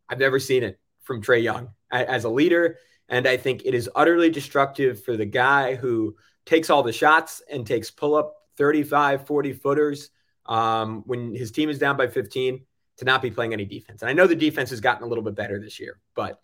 I've 0.07 0.19
never 0.19 0.39
seen 0.39 0.63
it 0.63 0.79
from 1.01 1.21
Trae 1.21 1.41
Young 1.41 1.69
as 1.91 2.23
a 2.23 2.29
leader. 2.29 2.77
And 3.07 3.27
I 3.27 3.37
think 3.37 3.63
it 3.65 3.73
is 3.73 3.89
utterly 3.95 4.29
destructive 4.29 5.03
for 5.03 5.17
the 5.17 5.25
guy 5.25 5.75
who 5.75 6.15
takes 6.45 6.69
all 6.69 6.83
the 6.83 6.93
shots 6.93 7.41
and 7.51 7.65
takes 7.65 7.89
pull 7.89 8.15
up 8.15 8.35
35, 8.57 9.25
40 9.25 9.53
footers 9.53 10.09
um, 10.45 11.03
when 11.07 11.33
his 11.33 11.51
team 11.51 11.69
is 11.69 11.79
down 11.79 11.97
by 11.97 12.07
15 12.07 12.63
to 12.97 13.05
not 13.05 13.21
be 13.21 13.31
playing 13.31 13.53
any 13.53 13.65
defense. 13.65 14.01
And 14.01 14.09
I 14.09 14.13
know 14.13 14.27
the 14.27 14.35
defense 14.35 14.69
has 14.71 14.81
gotten 14.81 15.03
a 15.03 15.07
little 15.07 15.23
bit 15.23 15.35
better 15.35 15.59
this 15.59 15.79
year, 15.79 15.99
but 16.15 16.39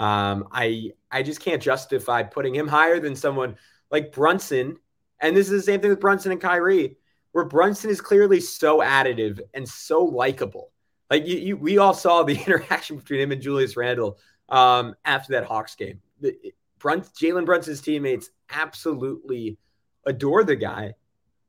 um, 0.00 0.48
I 0.50 0.92
I 1.10 1.22
just 1.22 1.40
can't 1.40 1.62
justify 1.62 2.22
putting 2.22 2.54
him 2.54 2.66
higher 2.66 2.98
than 2.98 3.14
someone 3.14 3.56
like 3.90 4.12
Brunson. 4.12 4.78
And 5.20 5.36
this 5.36 5.50
is 5.50 5.60
the 5.60 5.72
same 5.72 5.80
thing 5.80 5.90
with 5.90 6.00
Brunson 6.00 6.32
and 6.32 6.40
Kyrie, 6.40 6.96
where 7.32 7.44
Brunson 7.44 7.90
is 7.90 8.00
clearly 8.00 8.40
so 8.40 8.78
additive 8.78 9.40
and 9.52 9.68
so 9.68 10.02
likable. 10.02 10.72
Like 11.10 11.26
you, 11.26 11.36
you, 11.36 11.56
we 11.58 11.76
all 11.76 11.92
saw 11.92 12.22
the 12.22 12.40
interaction 12.46 12.96
between 12.96 13.20
him 13.20 13.30
and 13.30 13.42
Julius 13.42 13.76
Randle 13.76 14.16
um, 14.48 14.94
after 15.04 15.34
that 15.34 15.44
Hawks 15.44 15.74
game. 15.74 16.00
The, 16.20 16.34
Bruns, 16.78 17.10
Jalen 17.10 17.44
Brunson's 17.44 17.82
teammates 17.82 18.30
absolutely 18.48 19.58
adore 20.06 20.44
the 20.44 20.56
guy. 20.56 20.94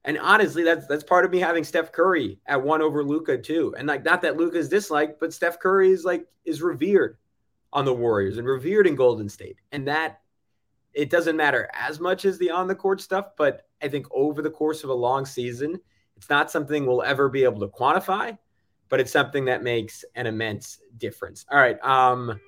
And 0.04 0.20
honestly, 0.20 0.64
that's 0.64 0.88
that's 0.88 1.06
part 1.06 1.24
of 1.24 1.32
me 1.32 1.40
having 1.40 1.64
Steph 1.64 1.94
Curry 1.94 2.40
at 2.48 2.62
one 2.62 2.82
over 2.82 3.02
Luka 3.02 3.38
too. 3.38 3.74
And 3.78 3.88
like 3.88 4.04
not 4.04 4.24
that 4.24 4.36
Luka's 4.36 4.68
disliked, 4.68 5.22
but 5.22 5.32
Steph 5.32 5.60
Curry 5.60 5.92
is 5.92 6.04
like 6.04 6.26
is 6.44 6.62
revered 6.62 7.18
on 7.74 7.86
the 7.86 7.94
Warriors 7.94 8.38
and 8.38 8.48
revered 8.48 8.88
in 8.88 8.96
Golden 8.96 9.30
State. 9.30 9.58
And 9.72 9.88
that 9.88 10.22
it 10.94 11.10
doesn't 11.10 11.38
matter 11.38 11.70
as 11.74 12.00
much 12.00 12.26
as 12.26 12.38
the 12.38 12.52
on 12.52 12.68
the 12.68 12.76
court 12.76 13.02
stuff, 13.02 13.32
but 13.38 13.68
I 13.82 13.88
think 13.88 14.08
over 14.14 14.42
the 14.42 14.50
course 14.50 14.84
of 14.84 14.90
a 14.90 14.94
long 14.94 15.26
season, 15.26 15.80
it's 16.18 16.30
not 16.30 16.52
something 16.52 16.86
we'll 16.86 17.04
ever 17.04 17.30
be 17.30 17.44
able 17.44 17.62
to 17.62 17.68
quantify, 17.68 18.38
but 18.90 19.00
it's 19.00 19.12
something 19.12 19.46
that 19.46 19.64
makes 19.64 20.04
an 20.16 20.28
immense 20.28 20.80
difference. 20.98 21.46
All 21.50 21.58
right. 21.58 21.82
Um, 21.84 22.40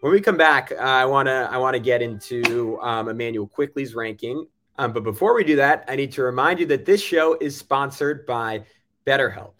when 0.00 0.12
we 0.12 0.20
come 0.20 0.36
back, 0.36 0.72
uh, 0.72 0.80
I 0.80 1.04
want 1.04 1.26
to 1.28 1.48
I 1.50 1.58
want 1.58 1.74
to 1.74 1.80
get 1.80 2.02
into 2.02 2.78
um, 2.80 3.08
Immanuel 3.08 3.46
Quickley's 3.46 3.94
ranking. 3.94 4.46
Um, 4.76 4.92
but 4.92 5.04
before 5.04 5.34
we 5.34 5.44
do 5.44 5.56
that, 5.56 5.84
I 5.86 5.96
need 5.96 6.12
to 6.12 6.22
remind 6.22 6.58
you 6.58 6.66
that 6.66 6.84
this 6.84 7.00
show 7.00 7.36
is 7.40 7.56
sponsored 7.56 8.26
by 8.26 8.64
BetterHelp. 9.06 9.52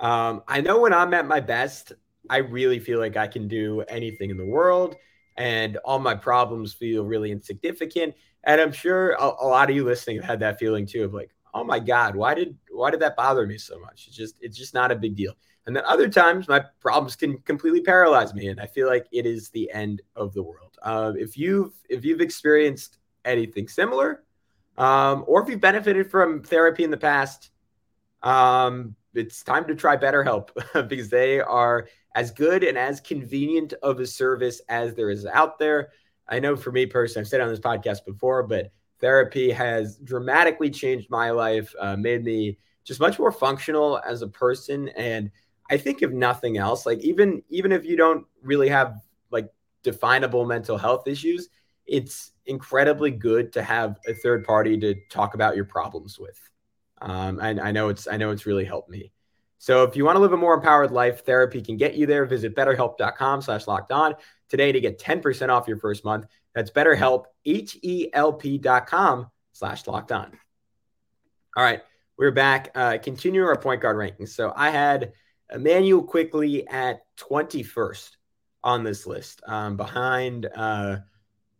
Um, 0.00 0.42
I 0.48 0.60
know 0.60 0.80
when 0.80 0.92
I'm 0.92 1.14
at 1.14 1.26
my 1.26 1.38
best, 1.38 1.92
I 2.30 2.38
really 2.38 2.78
feel 2.78 2.98
like 2.98 3.16
I 3.16 3.26
can 3.26 3.48
do 3.48 3.82
anything 3.82 4.30
in 4.30 4.36
the 4.36 4.44
world 4.44 4.96
and 5.36 5.76
all 5.78 5.98
my 5.98 6.14
problems 6.14 6.72
feel 6.72 7.04
really 7.04 7.30
insignificant. 7.30 8.14
And 8.44 8.60
I'm 8.60 8.72
sure 8.72 9.12
a, 9.12 9.24
a, 9.24 9.46
lot 9.46 9.70
of 9.70 9.76
you 9.76 9.84
listening 9.84 10.16
have 10.16 10.24
had 10.24 10.40
that 10.40 10.58
feeling 10.58 10.86
too 10.86 11.04
of 11.04 11.14
like, 11.14 11.30
oh 11.54 11.64
my 11.64 11.78
God, 11.78 12.14
why 12.14 12.34
did 12.34 12.56
why 12.70 12.90
did 12.90 13.00
that 13.00 13.16
bother 13.16 13.46
me 13.46 13.58
so 13.58 13.78
much? 13.78 14.06
It's 14.06 14.16
just 14.16 14.36
it's 14.40 14.56
just 14.56 14.74
not 14.74 14.92
a 14.92 14.96
big 14.96 15.16
deal. 15.16 15.34
And 15.66 15.74
then 15.74 15.84
other 15.86 16.08
times 16.08 16.46
my 16.46 16.62
problems 16.80 17.16
can 17.16 17.38
completely 17.38 17.80
paralyze 17.80 18.34
me, 18.34 18.48
and 18.48 18.60
I 18.60 18.66
feel 18.66 18.86
like 18.86 19.06
it 19.12 19.24
is 19.24 19.48
the 19.48 19.70
end 19.72 20.02
of 20.14 20.34
the 20.34 20.42
world. 20.42 20.76
Uh, 20.82 21.12
if 21.16 21.38
you've 21.38 21.72
if 21.88 22.04
you've 22.04 22.20
experienced 22.20 22.98
anything 23.24 23.68
similar, 23.68 24.24
um, 24.76 25.24
or 25.26 25.42
if 25.42 25.48
you've 25.48 25.60
benefited 25.60 26.10
from 26.10 26.42
therapy 26.42 26.84
in 26.84 26.90
the 26.90 26.98
past, 26.98 27.50
um, 28.22 28.94
it's 29.14 29.42
time 29.42 29.66
to 29.66 29.74
try 29.74 29.96
BetterHelp 29.96 30.48
because 30.88 31.08
they 31.08 31.40
are 31.40 31.88
as 32.14 32.30
good 32.30 32.64
and 32.64 32.78
as 32.78 33.00
convenient 33.00 33.72
of 33.82 34.00
a 34.00 34.06
service 34.06 34.60
as 34.68 34.94
there 34.94 35.10
is 35.10 35.26
out 35.26 35.58
there. 35.58 35.90
I 36.28 36.40
know 36.40 36.56
for 36.56 36.72
me 36.72 36.86
personally, 36.86 37.24
I've 37.24 37.28
said 37.28 37.40
on 37.40 37.48
this 37.48 37.60
podcast 37.60 38.04
before, 38.04 38.42
but 38.42 38.72
therapy 39.00 39.50
has 39.50 39.98
dramatically 39.98 40.70
changed 40.70 41.10
my 41.10 41.30
life, 41.30 41.74
uh, 41.80 41.96
made 41.96 42.24
me 42.24 42.58
just 42.84 43.00
much 43.00 43.18
more 43.18 43.32
functional 43.32 44.00
as 44.06 44.22
a 44.22 44.28
person. 44.28 44.88
And 44.90 45.30
I 45.70 45.76
think 45.76 46.02
if 46.02 46.10
nothing 46.10 46.58
else, 46.58 46.86
like 46.86 47.00
even 47.00 47.42
even 47.48 47.72
if 47.72 47.84
you 47.84 47.96
don't 47.96 48.26
really 48.42 48.68
have 48.68 49.00
like 49.30 49.48
definable 49.82 50.44
mental 50.44 50.78
health 50.78 51.08
issues, 51.08 51.48
it's 51.86 52.32
incredibly 52.46 53.10
good 53.10 53.52
to 53.54 53.62
have 53.62 53.98
a 54.06 54.14
third 54.14 54.44
party 54.44 54.78
to 54.78 54.94
talk 55.10 55.34
about 55.34 55.56
your 55.56 55.64
problems 55.64 56.18
with. 56.18 56.38
Um, 57.04 57.38
I, 57.40 57.50
I 57.50 57.70
know 57.70 57.90
it's 57.90 58.08
I 58.08 58.16
know 58.16 58.30
it's 58.30 58.46
really 58.46 58.64
helped 58.64 58.88
me. 58.88 59.12
So 59.58 59.84
if 59.84 59.94
you 59.94 60.04
want 60.04 60.16
to 60.16 60.20
live 60.20 60.32
a 60.32 60.36
more 60.36 60.54
empowered 60.54 60.90
life, 60.90 61.24
therapy 61.24 61.62
can 61.62 61.76
get 61.76 61.94
you 61.94 62.06
there. 62.06 62.24
Visit 62.24 62.56
betterhelp.com 62.56 63.42
slash 63.42 63.66
locked 63.66 63.92
on 63.92 64.14
today 64.48 64.72
to 64.72 64.80
get 64.80 64.98
10% 64.98 65.48
off 65.48 65.68
your 65.68 65.78
first 65.78 66.04
month. 66.04 66.26
That's 66.54 66.70
betterhelp, 66.70 67.24
H-E-L-P 67.44 68.58
dot 68.58 68.86
com 68.86 69.30
slash 69.52 69.86
locked 69.86 70.12
on. 70.12 70.38
All 71.56 71.64
right, 71.64 71.82
we're 72.18 72.30
back. 72.30 72.70
Uh, 72.74 72.98
continue 73.02 73.44
our 73.44 73.56
point 73.56 73.80
guard 73.80 73.96
rankings. 73.96 74.30
So 74.30 74.52
I 74.54 74.70
had 74.70 75.12
Immanuel 75.52 76.02
Quickley 76.02 76.66
at 76.68 77.00
21st 77.18 78.10
on 78.62 78.82
this 78.82 79.06
list, 79.06 79.42
um, 79.46 79.76
behind 79.76 80.46
uh, 80.54 80.96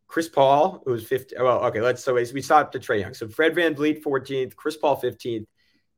Chris 0.07 0.29
Paul, 0.29 0.83
who 0.85 0.93
was 0.93 1.07
50. 1.07 1.37
Well, 1.41 1.65
okay, 1.65 1.81
let's 1.81 2.03
so 2.03 2.15
we 2.15 2.43
stopped 2.43 2.73
to 2.73 2.79
Trae 2.79 3.01
Young. 3.01 3.15
So 3.15 3.29
Fred 3.29 3.55
VanVleet, 3.55 4.03
14th, 4.03 4.55
Chris 4.55 4.77
Paul, 4.77 5.01
15th, 5.01 5.47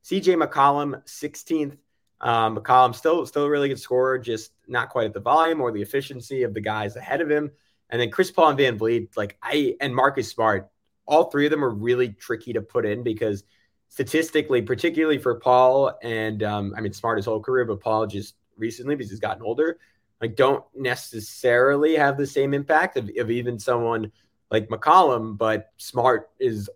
CJ 0.03 0.41
McCollum, 0.41 1.03
16th. 1.05 1.77
Um, 2.19 2.57
McCollum 2.57 2.95
still 2.95 3.25
still 3.25 3.43
a 3.43 3.49
really 3.49 3.69
good 3.69 3.79
scorer, 3.79 4.17
just 4.17 4.51
not 4.67 4.89
quite 4.89 5.05
at 5.05 5.13
the 5.13 5.19
volume 5.19 5.61
or 5.61 5.71
the 5.71 5.81
efficiency 5.81 6.43
of 6.43 6.53
the 6.53 6.61
guys 6.61 6.95
ahead 6.95 7.21
of 7.21 7.29
him. 7.29 7.51
And 7.89 8.01
then 8.01 8.09
Chris 8.09 8.31
Paul 8.31 8.49
and 8.49 8.59
VanVleet, 8.59 9.15
like 9.15 9.37
I 9.41 9.75
and 9.79 9.95
Marcus 9.95 10.29
Smart, 10.29 10.69
all 11.05 11.25
three 11.25 11.45
of 11.45 11.51
them 11.51 11.63
are 11.63 11.69
really 11.69 12.09
tricky 12.09 12.53
to 12.53 12.61
put 12.61 12.85
in 12.85 13.03
because 13.03 13.43
statistically, 13.89 14.61
particularly 14.61 15.17
for 15.17 15.35
Paul 15.35 15.97
and 16.01 16.43
um, 16.43 16.73
I 16.75 16.81
mean 16.81 16.93
Smart 16.93 17.17
his 17.17 17.25
whole 17.25 17.41
career, 17.41 17.65
but 17.65 17.79
Paul 17.79 18.07
just 18.07 18.35
recently 18.57 18.95
because 18.95 19.11
he's 19.11 19.19
gotten 19.19 19.43
older, 19.43 19.77
like 20.21 20.35
don't 20.35 20.63
necessarily 20.75 21.95
have 21.95 22.17
the 22.17 22.27
same 22.27 22.53
impact 22.53 22.97
of, 22.97 23.09
of 23.17 23.31
even 23.31 23.59
someone 23.59 24.11
like 24.49 24.69
McCollum, 24.69 25.37
but 25.37 25.71
Smart 25.77 26.29
is 26.39 26.69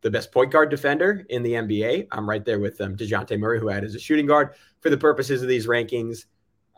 the 0.00 0.10
best 0.10 0.30
point 0.30 0.52
guard 0.52 0.70
defender 0.70 1.26
in 1.28 1.42
the 1.42 1.52
NBA. 1.52 2.08
I'm 2.12 2.28
right 2.28 2.44
there 2.44 2.60
with 2.60 2.80
um, 2.80 2.96
Dejounte 2.96 3.38
Murray, 3.38 3.58
who 3.58 3.70
I 3.70 3.74
had 3.74 3.84
as 3.84 3.94
a 3.94 3.98
shooting 3.98 4.26
guard 4.26 4.54
for 4.80 4.90
the 4.90 4.96
purposes 4.96 5.42
of 5.42 5.48
these 5.48 5.66
rankings. 5.66 6.26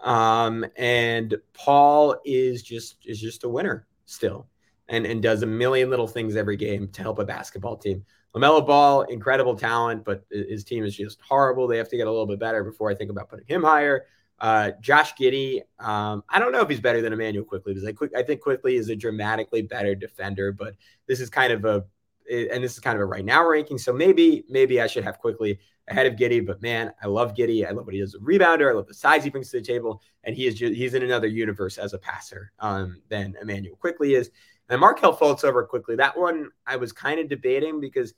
Um, 0.02 0.64
and 0.76 1.35
Paul 1.52 2.16
is 2.25 2.62
just 2.62 2.97
is 3.04 3.21
just 3.21 3.45
a 3.45 3.49
winner 3.49 3.87
still, 4.07 4.49
and 4.88 5.04
and 5.04 5.23
does 5.23 5.42
a 5.42 5.47
million 5.47 5.90
little 5.90 6.07
things 6.07 6.37
every 6.37 6.57
game 6.57 6.88
to 6.88 7.02
help 7.02 7.19
a 7.19 7.25
basketball 7.25 7.76
team. 7.76 8.04
LaMelo 8.35 8.64
Ball, 8.66 9.02
incredible 9.02 9.57
talent, 9.57 10.04
but 10.04 10.25
his 10.30 10.64
team 10.64 10.85
is 10.85 10.97
just 10.97 11.21
horrible. 11.21 11.66
They 11.66 11.78
have 11.78 11.88
to 11.88 11.97
get 11.97 12.07
a 12.07 12.11
little 12.11 12.26
bit 12.26 12.38
better 12.38 12.62
before 12.62 12.88
I 12.88 12.95
think 12.95 13.11
about 13.11 13.28
putting 13.28 13.47
him 13.47 13.62
higher. 13.62 14.07
Uh, 14.40 14.70
Josh 14.80 15.14
Giddey, 15.14 15.61
um, 15.78 16.25
I 16.28 16.38
don't 16.38 16.52
know 16.52 16.62
if 16.62 16.68
he's 16.68 16.80
better 16.80 17.02
than 17.02 17.12
Immanuel 17.12 17.44
Quickley 17.44 17.75
because 17.75 17.87
I, 17.87 17.92
quick, 17.92 18.11
I 18.16 18.23
think 18.23 18.40
Quickley 18.40 18.76
is 18.76 18.88
a 18.88 18.97
dramatically 18.97 19.62
better 19.62 19.94
defender, 19.94 20.50
but 20.50 20.76
this 21.06 21.20
is 21.20 21.28
kind 21.28 21.52
of 21.52 21.64
a 21.64 21.85
and 22.30 22.62
this 22.62 22.75
is 22.75 22.78
kind 22.78 22.97
of 22.97 23.02
a 23.02 23.06
right 23.06 23.25
now 23.25 23.47
ranking. 23.47 23.76
So 23.76 23.92
maybe 23.92 24.44
maybe 24.49 24.80
I 24.80 24.87
should 24.87 25.04
have 25.04 25.18
Quickley 25.18 25.59
ahead 25.88 26.06
of 26.06 26.14
Giddey. 26.14 26.44
But 26.44 26.62
man, 26.62 26.92
I 27.02 27.06
love 27.09 27.35
Giddey. 27.35 27.66
I 27.66 27.73
love 27.73 27.85
what 27.87 27.94
he 27.94 28.00
does 28.00 28.14
as 28.14 28.20
a 28.20 28.25
rebounder. 28.25 28.70
I 28.70 28.73
love 28.73 28.87
the 28.87 28.94
size 28.94 29.25
he 29.25 29.30
brings 29.30 29.50
to 29.50 29.59
the 29.59 29.64
table, 29.64 30.00
and 30.25 30.35
he 30.35 30.47
is 30.47 30.54
just, 30.54 30.75
he's 30.75 30.94
in 30.94 31.02
another 31.02 31.26
universe 31.26 31.76
as 31.76 31.92
a 31.92 31.99
passer 31.99 32.52
um, 32.61 33.02
than 33.09 33.37
Immanuel 33.42 33.76
Quickley 33.76 34.14
is. 34.14 34.30
And 34.68 34.80
Markelle 34.80 35.16
Fultz 35.16 35.42
over 35.42 35.64
Quickley. 35.64 35.97
That 35.97 36.16
one 36.16 36.50
I 36.66 36.76
was 36.76 36.92
kind 36.92 37.18
of 37.18 37.28
debating 37.28 37.80
because 37.80 38.14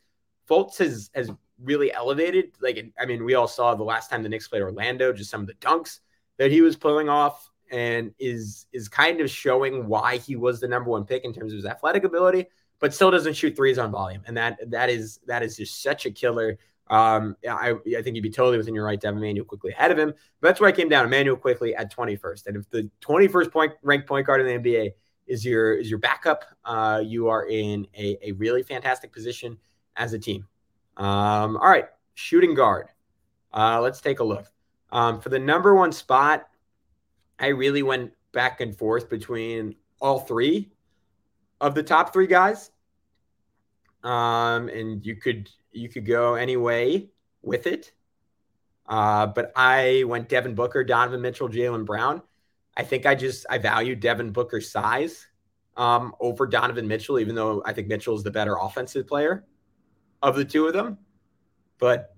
Fultz 0.49 0.77
has 0.79 1.11
has 1.15 1.31
really 1.63 1.93
elevated. 1.93 2.53
Like 2.61 2.93
I 3.01 3.07
mean, 3.07 3.25
we 3.25 3.35
all 3.35 3.49
saw 3.49 3.75
the 3.75 3.83
last 3.83 4.11
time 4.11 4.23
the 4.23 4.29
Knicks 4.29 4.49
played 4.49 4.63
Orlando, 4.63 5.13
just 5.13 5.31
some 5.31 5.41
of 5.41 5.47
the 5.47 5.55
dunks 5.55 6.01
that 6.43 6.51
he 6.51 6.61
was 6.61 6.77
pulling 6.77 7.09
off 7.09 7.51
and 7.71 8.13
is 8.19 8.67
is 8.73 8.89
kind 8.89 9.21
of 9.21 9.31
showing 9.31 9.87
why 9.87 10.19
he 10.19 10.37
was 10.37 10.61
the 10.61 10.69
number 10.69 10.91
one 10.91 11.05
pick 11.05 11.25
in 11.25 11.33
terms 11.33 11.53
of 11.53 11.57
his 11.57 11.67
athletic 11.67 12.05
ability 12.05 12.47
but 12.83 12.93
still 12.93 13.13
doesn't 13.13 13.35
shoot 13.35 13.55
threes 13.55 13.79
on 13.79 13.93
volume. 13.93 14.23
And 14.27 14.37
that 14.37 14.59
that 14.71 14.91
is 14.91 15.21
that 15.29 15.45
is 15.45 15.57
just 15.57 15.83
such 15.83 16.05
a 16.05 16.11
killer. 16.11 16.59
Um, 16.91 17.37
I, 17.49 17.75
I 17.97 18.03
think 18.03 18.17
you'd 18.17 18.23
be 18.23 18.29
totally 18.29 18.59
within 18.59 18.75
your 18.75 18.85
right 18.85 19.01
to 19.01 19.07
have 19.07 19.17
Immanuel 19.17 19.47
Quickley 19.47 19.71
ahead 19.71 19.93
of 19.93 19.99
him. 19.99 20.13
But 20.41 20.49
that's 20.49 20.61
where 20.61 20.69
I 20.69 20.73
came 20.73 20.89
down. 20.89 21.07
Immanuel 21.07 21.37
Quickley 21.37 21.77
at 21.77 21.95
21st. 21.95 22.49
And 22.49 22.57
if 22.57 22.69
the 22.71 22.91
21st 23.01 23.53
point 23.53 23.73
ranked 23.83 24.09
point 24.09 24.27
guard 24.27 24.41
in 24.41 24.63
the 24.63 24.71
NBA 24.71 24.91
is 25.29 25.45
your 25.45 25.75
is 25.75 25.89
your 25.89 26.01
backup, 26.01 26.45
uh, 26.65 27.01
you 27.05 27.29
are 27.29 27.47
in 27.47 27.87
a, 27.97 28.19
a 28.21 28.33
really 28.33 28.65
fantastic 28.65 29.13
position 29.13 29.57
as 29.95 30.13
a 30.13 30.19
team. 30.19 30.49
Um, 30.97 31.57
all 31.57 31.71
right, 31.71 31.87
shooting 32.15 32.53
guard. 32.53 32.89
Uh, 33.55 33.81
let's 33.81 34.01
take 34.01 34.19
a 34.19 34.25
look. 34.25 34.52
Um, 34.93 35.21
for 35.21 35.31
the 35.31 35.39
number 35.39 35.75
one 35.75 35.91
spot, 35.91 36.47
I 37.41 37.49
really 37.49 37.83
went 37.83 38.13
back 38.33 38.61
and 38.61 38.77
forth 38.77 39.09
between 39.09 39.75
all 40.01 40.21
three 40.21 40.71
of 41.61 41.75
the 41.75 41.83
top 41.83 42.13
three 42.13 42.27
guys. 42.27 42.71
Um, 44.05 44.69
and 44.69 45.05
you 45.05 45.17
could 45.17 45.51
you 45.73 45.89
could 45.89 46.05
go 46.05 46.35
any 46.35 46.57
way 46.57 47.09
with 47.41 47.67
it. 47.67 47.93
Uh, 48.87 49.27
but 49.27 49.53
I 49.57 50.05
went 50.07 50.29
Devin 50.29 50.55
Booker, 50.55 50.85
Donovan 50.85 51.23
Mitchell, 51.23 51.49
Jaylen 51.49 51.87
Brown. 51.87 52.21
I 52.77 52.83
think 52.83 53.07
I 53.07 53.15
just 53.15 53.47
I 53.49 53.59
value 53.59 53.97
Devin 53.97 54.33
Booker's 54.33 54.71
size 54.71 55.27
um, 55.77 56.15
over 56.21 56.47
Donovan 56.47 56.87
Mitchell, 56.87 57.19
even 57.19 57.35
though 57.35 57.63
I 57.65 57.73
think 57.73 57.89
Mitchell 57.89 58.17
is 58.17 58.23
the 58.23 58.31
better 58.31 58.57
offensive 58.61 59.07
player 59.07 59.45
of 60.21 60.37
the 60.37 60.45
two 60.45 60.67
of 60.67 60.75
them. 60.75 60.99
But 61.79 62.15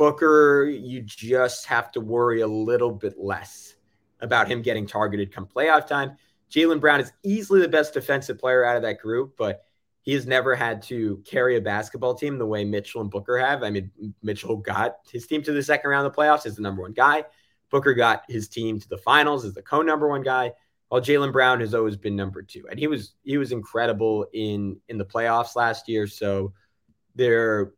Booker, 0.00 0.64
you 0.64 1.02
just 1.02 1.66
have 1.66 1.92
to 1.92 2.00
worry 2.00 2.40
a 2.40 2.46
little 2.46 2.90
bit 2.90 3.18
less 3.18 3.74
about 4.20 4.48
him 4.48 4.62
getting 4.62 4.86
targeted 4.86 5.30
come 5.30 5.46
playoff 5.46 5.86
time. 5.86 6.16
Jaylen 6.50 6.80
Brown 6.80 7.00
is 7.00 7.12
easily 7.22 7.60
the 7.60 7.68
best 7.68 7.92
defensive 7.92 8.38
player 8.38 8.64
out 8.64 8.76
of 8.76 8.82
that 8.84 8.98
group, 8.98 9.34
but 9.36 9.62
he 10.00 10.14
has 10.14 10.26
never 10.26 10.54
had 10.54 10.80
to 10.84 11.22
carry 11.26 11.58
a 11.58 11.60
basketball 11.60 12.14
team 12.14 12.38
the 12.38 12.46
way 12.46 12.64
Mitchell 12.64 13.02
and 13.02 13.10
Booker 13.10 13.36
have. 13.36 13.62
I 13.62 13.68
mean, 13.68 13.90
Mitchell 14.22 14.56
got 14.56 14.96
his 15.12 15.26
team 15.26 15.42
to 15.42 15.52
the 15.52 15.62
second 15.62 15.90
round 15.90 16.06
of 16.06 16.14
the 16.14 16.18
playoffs 16.18 16.46
as 16.46 16.56
the 16.56 16.62
number 16.62 16.80
one 16.80 16.94
guy. 16.94 17.24
Booker 17.68 17.92
got 17.92 18.22
his 18.26 18.48
team 18.48 18.80
to 18.80 18.88
the 18.88 18.96
finals 18.96 19.44
as 19.44 19.52
the 19.52 19.60
co 19.60 19.82
number 19.82 20.08
one 20.08 20.22
guy, 20.22 20.52
while 20.88 21.02
Jaylen 21.02 21.30
Brown 21.30 21.60
has 21.60 21.74
always 21.74 21.98
been 21.98 22.16
number 22.16 22.40
two. 22.40 22.66
And 22.70 22.78
he 22.78 22.86
was 22.86 23.16
he 23.22 23.36
was 23.36 23.52
incredible 23.52 24.28
in 24.32 24.80
in 24.88 24.96
the 24.96 25.04
playoffs 25.04 25.56
last 25.56 25.90
year. 25.90 26.06
So 26.06 26.54
they're 27.14 27.74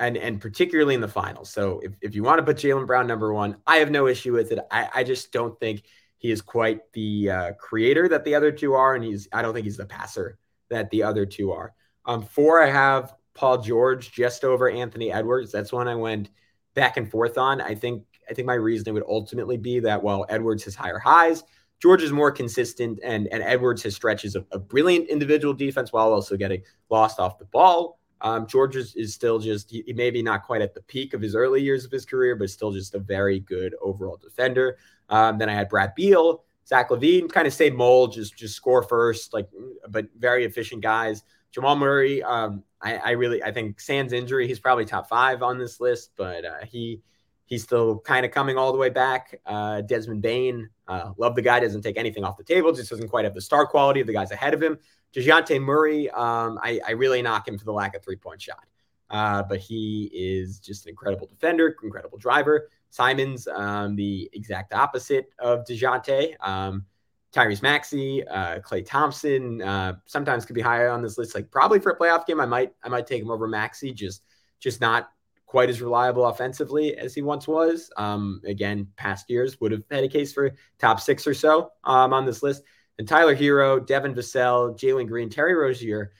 and 0.00 0.16
and 0.16 0.40
particularly 0.40 0.94
in 0.94 1.00
the 1.00 1.08
finals. 1.08 1.50
So 1.50 1.78
if, 1.84 1.92
if 2.00 2.14
you 2.14 2.24
want 2.24 2.38
to 2.38 2.44
put 2.44 2.56
Jaylen 2.56 2.86
Brown 2.86 3.06
number 3.06 3.32
one, 3.32 3.58
I 3.66 3.76
have 3.76 3.90
no 3.90 4.08
issue 4.08 4.32
with 4.32 4.50
it. 4.50 4.58
I, 4.70 4.88
I 4.96 5.04
just 5.04 5.30
don't 5.30 5.58
think 5.60 5.84
he 6.16 6.30
is 6.32 6.42
quite 6.42 6.80
the 6.92 7.30
uh, 7.30 7.52
creator 7.52 8.08
that 8.08 8.24
the 8.24 8.34
other 8.34 8.50
two 8.50 8.74
are, 8.74 8.94
and 8.94 9.04
he's 9.04 9.28
I 9.32 9.42
don't 9.42 9.54
think 9.54 9.64
he's 9.64 9.76
the 9.76 9.86
passer 9.86 10.38
that 10.70 10.90
the 10.90 11.04
other 11.04 11.26
two 11.26 11.52
are. 11.52 11.74
Um, 12.06 12.22
four, 12.22 12.62
I 12.62 12.70
have 12.70 13.14
Paul 13.34 13.58
George 13.58 14.10
just 14.10 14.42
over 14.42 14.68
Anthony 14.70 15.12
Edwards. 15.12 15.52
That's 15.52 15.72
one 15.72 15.86
I 15.86 15.94
went 15.94 16.30
back 16.74 16.96
and 16.96 17.08
forth 17.08 17.36
on. 17.38 17.60
I 17.60 17.74
think 17.74 18.04
I 18.28 18.34
think 18.34 18.46
my 18.46 18.54
reasoning 18.54 18.94
would 18.94 19.04
ultimately 19.06 19.58
be 19.58 19.80
that 19.80 20.02
while 20.02 20.24
Edwards 20.30 20.64
has 20.64 20.74
higher 20.74 20.98
highs, 20.98 21.44
George 21.80 22.02
is 22.02 22.10
more 22.10 22.32
consistent, 22.32 23.00
and 23.04 23.28
and 23.28 23.42
Edwards 23.42 23.82
has 23.82 23.94
stretches 23.94 24.34
of 24.34 24.46
a 24.50 24.58
brilliant 24.58 25.10
individual 25.10 25.52
defense 25.52 25.92
while 25.92 26.10
also 26.10 26.38
getting 26.38 26.62
lost 26.88 27.20
off 27.20 27.38
the 27.38 27.44
ball. 27.44 27.99
Um, 28.22 28.46
George 28.46 28.76
is, 28.76 28.94
is 28.96 29.14
still 29.14 29.38
just 29.38 29.70
he, 29.70 29.84
maybe 29.94 30.22
not 30.22 30.44
quite 30.44 30.62
at 30.62 30.74
the 30.74 30.82
peak 30.82 31.14
of 31.14 31.20
his 31.20 31.34
early 31.34 31.62
years 31.62 31.84
of 31.84 31.90
his 31.90 32.04
career, 32.04 32.36
but 32.36 32.50
still 32.50 32.72
just 32.72 32.94
a 32.94 32.98
very 32.98 33.40
good 33.40 33.74
overall 33.80 34.18
defender. 34.20 34.78
Um, 35.08 35.38
then 35.38 35.48
I 35.48 35.54
had 35.54 35.68
Brad 35.68 35.94
Beal, 35.94 36.44
Zach 36.66 36.90
LaVine, 36.90 37.30
kind 37.30 37.46
of 37.46 37.52
same 37.52 37.76
mold, 37.76 38.12
just 38.12 38.36
just 38.36 38.54
score 38.54 38.82
first, 38.82 39.32
like 39.32 39.48
but 39.88 40.06
very 40.18 40.44
efficient 40.44 40.82
guys. 40.82 41.22
Jamal 41.52 41.76
Murray, 41.76 42.22
um, 42.22 42.62
I, 42.80 42.96
I, 42.96 43.10
really 43.10 43.42
I 43.42 43.50
think 43.50 43.80
Sans 43.80 44.12
injury, 44.12 44.46
he's 44.46 44.60
probably 44.60 44.84
top 44.84 45.08
five 45.08 45.42
on 45.42 45.58
this 45.58 45.80
list, 45.80 46.12
but 46.16 46.44
uh, 46.44 46.64
he 46.64 47.00
he's 47.46 47.64
still 47.64 47.98
kind 47.98 48.24
of 48.24 48.30
coming 48.30 48.56
all 48.56 48.70
the 48.70 48.78
way 48.78 48.88
back. 48.88 49.40
Uh, 49.44 49.80
Desmond 49.80 50.22
Bane, 50.22 50.70
uh, 50.86 51.10
love 51.18 51.34
the 51.34 51.42
guy, 51.42 51.58
doesn't 51.58 51.82
take 51.82 51.98
anything 51.98 52.22
off 52.22 52.36
the 52.36 52.44
table, 52.44 52.72
just 52.72 52.90
doesn't 52.90 53.08
quite 53.08 53.24
have 53.24 53.34
the 53.34 53.40
star 53.40 53.66
quality 53.66 54.00
of 54.00 54.06
the 54.06 54.12
guys 54.12 54.30
ahead 54.30 54.54
of 54.54 54.62
him. 54.62 54.78
Dejounte 55.14 55.60
Murray, 55.60 56.10
um, 56.10 56.58
I, 56.62 56.80
I, 56.86 56.92
really 56.92 57.20
knock 57.20 57.48
him 57.48 57.58
for 57.58 57.64
the 57.64 57.72
lack 57.72 57.96
of 57.96 58.02
three 58.04 58.16
point 58.16 58.40
shot. 58.40 58.64
Uh, 59.10 59.42
but 59.42 59.58
he 59.58 60.08
is 60.14 60.60
just 60.60 60.86
an 60.86 60.90
incredible 60.90 61.26
defender, 61.26 61.74
incredible 61.82 62.16
driver. 62.16 62.70
Simons, 62.90 63.48
um, 63.48 63.96
the 63.96 64.30
exact 64.32 64.72
opposite 64.72 65.30
of 65.38 65.64
DeJounte. 65.64 66.34
Um, 66.46 66.86
Tyrese 67.32 67.62
Maxey, 67.62 68.26
uh, 68.26 68.58
Klay 68.58 68.84
Thompson, 68.84 69.62
uh, 69.62 69.94
sometimes 70.06 70.44
could 70.44 70.54
be 70.54 70.60
higher 70.60 70.88
on 70.88 71.00
this 71.00 71.16
list. 71.16 71.34
Like 71.34 71.50
probably 71.50 71.78
for 71.78 71.92
a 71.92 71.98
playoff 71.98 72.26
game, 72.26 72.40
I 72.40 72.46
might 72.46 72.72
I 72.82 72.88
might 72.88 73.06
take 73.06 73.22
him 73.22 73.30
over 73.30 73.46
Maxey. 73.46 73.92
Just 73.92 74.22
just 74.58 74.80
not 74.80 75.10
quite 75.46 75.68
as 75.68 75.80
reliable 75.80 76.26
offensively 76.26 76.96
as 76.96 77.14
he 77.14 77.22
once 77.22 77.48
was. 77.48 77.90
Um, 77.96 78.40
again, 78.44 78.86
past 78.96 79.28
years 79.30 79.60
would 79.60 79.72
have 79.72 79.82
had 79.90 80.04
a 80.04 80.08
case 80.08 80.32
for 80.32 80.52
top 80.78 81.00
six 81.00 81.26
or 81.26 81.34
so 81.34 81.72
um, 81.84 82.12
on 82.12 82.24
this 82.24 82.42
list. 82.42 82.62
And 83.00 83.08
Tyler 83.08 83.34
Herro, 83.34 83.80
Devin 83.80 84.14
Vassell, 84.14 84.78
Jalen 84.78 85.08
Green, 85.08 85.30
Terry 85.30 85.54
Rozier, 85.54 86.12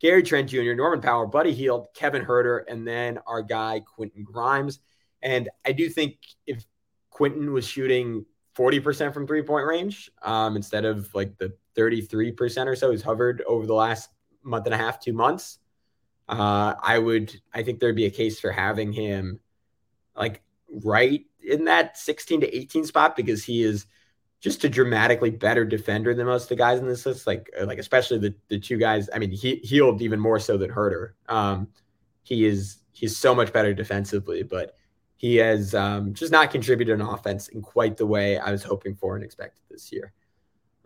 Gary 0.00 0.22
Trent 0.22 0.48
Jr., 0.48 0.72
Norman 0.72 1.00
Powell, 1.00 1.26
Buddy 1.26 1.52
Hield, 1.52 1.88
Kevin 1.96 2.24
Huerter, 2.24 2.62
and 2.68 2.86
then 2.86 3.18
our 3.26 3.42
guy 3.42 3.80
Quentin 3.80 4.22
Grimes. 4.22 4.78
And 5.20 5.48
I 5.66 5.72
do 5.72 5.88
think 5.88 6.18
if 6.46 6.64
Quentin 7.10 7.52
was 7.52 7.66
shooting 7.66 8.24
40% 8.56 9.12
from 9.12 9.26
three 9.26 9.42
point 9.42 9.66
range 9.66 10.12
um, 10.22 10.54
instead 10.54 10.84
of 10.84 11.12
like 11.12 11.36
the 11.38 11.54
33% 11.76 12.66
or 12.68 12.76
so 12.76 12.92
he's 12.92 13.02
hovered 13.02 13.42
over 13.44 13.66
the 13.66 13.74
last 13.74 14.08
month 14.44 14.66
and 14.66 14.74
a 14.76 14.78
half, 14.78 15.00
two 15.00 15.12
months, 15.12 15.58
uh, 16.28 16.74
I 16.80 17.00
would, 17.00 17.34
I 17.52 17.64
think 17.64 17.80
there'd 17.80 17.96
be 17.96 18.06
a 18.06 18.10
case 18.10 18.38
for 18.38 18.52
having 18.52 18.92
him 18.92 19.40
like 20.14 20.40
right 20.70 21.24
in 21.42 21.64
that 21.64 21.98
16 21.98 22.42
to 22.42 22.56
18 22.56 22.84
spot 22.84 23.16
because 23.16 23.42
he 23.42 23.64
is 23.64 23.86
just 24.40 24.64
a 24.64 24.68
dramatically 24.68 25.30
better 25.30 25.64
defender 25.64 26.14
than 26.14 26.26
most 26.26 26.44
of 26.44 26.48
the 26.50 26.56
guys 26.56 26.78
in 26.78 26.86
this 26.86 27.04
list. 27.04 27.26
Like, 27.26 27.50
uh, 27.60 27.66
like 27.66 27.78
especially 27.78 28.18
the 28.18 28.34
the 28.48 28.58
two 28.58 28.78
guys. 28.78 29.08
I 29.14 29.18
mean, 29.18 29.30
he 29.30 29.56
healed 29.56 30.02
even 30.02 30.20
more 30.20 30.38
so 30.38 30.56
than 30.56 30.70
Huerter. 30.70 31.12
Um, 31.28 31.68
he 32.22 32.46
is 32.46 32.78
he's 32.92 33.16
so 33.16 33.34
much 33.34 33.52
better 33.52 33.74
defensively, 33.74 34.42
but 34.42 34.76
he 35.16 35.36
has 35.36 35.74
um, 35.74 36.14
just 36.14 36.30
not 36.30 36.50
contributed 36.50 37.00
an 37.00 37.06
offense 37.06 37.48
in 37.48 37.60
quite 37.62 37.96
the 37.96 38.06
way 38.06 38.38
I 38.38 38.52
was 38.52 38.62
hoping 38.62 38.94
for 38.94 39.16
and 39.16 39.24
expected 39.24 39.62
this 39.70 39.90
year. 39.92 40.12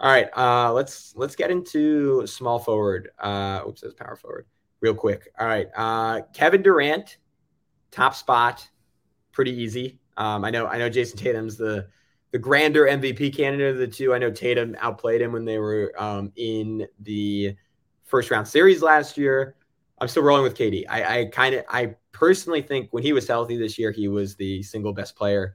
All 0.01 0.11
right, 0.11 0.29
uh, 0.37 0.73
let's 0.73 1.15
let's 1.17 1.37
get 1.37 1.51
into 1.51 2.27
small 2.27 2.59
forward. 2.59 3.11
Uh, 3.19 3.63
oops, 3.67 3.83
that's 3.83 3.95
power 3.95 4.17
forward 4.17 4.47
real 4.83 4.95
quick. 4.95 5.33
All 5.39 5.47
right. 5.47 5.69
Uh, 5.75 6.23
Kevin 6.35 6.61
Durant, 6.61 7.17
top 7.91 8.15
spot, 8.15 8.69
pretty 9.33 9.53
easy. 9.53 9.99
Um, 10.19 10.45
I 10.45 10.51
know 10.51 10.67
I 10.67 10.77
know 10.77 10.91
Jayson 10.91 11.19
Tatum's 11.19 11.57
the 11.57 11.89
the 12.33 12.39
grander 12.39 12.87
MVP 12.87 13.37
candidate 13.37 13.73
of 13.73 13.79
the 13.79 13.87
two. 13.87 14.15
I 14.15 14.19
know 14.19 14.31
Tatum 14.31 14.75
outplayed 14.81 15.21
him 15.21 15.33
when 15.33 15.45
they 15.45 15.59
were 15.59 15.93
um, 15.97 16.33
in 16.37 16.87
the 17.01 17.55
first 18.05 18.31
round 18.31 18.49
series 18.49 18.83
last 18.83 19.17
year. 19.17 19.57
I'm 20.01 20.09
still 20.09 20.23
rolling 20.23 20.43
with 20.43 20.57
KD. 20.57 20.85
I, 20.89 21.21
I 21.21 21.25
kind 21.27 21.55
of 21.55 21.65
I 21.69 21.95
personally 22.11 22.63
think 22.63 22.89
when 22.91 23.03
he 23.03 23.13
was 23.13 23.29
healthy 23.29 23.57
this 23.57 23.79
year, 23.79 23.93
he 23.93 24.09
was 24.09 24.35
the 24.35 24.63
single 24.63 24.93
best 24.93 25.15
player 25.15 25.55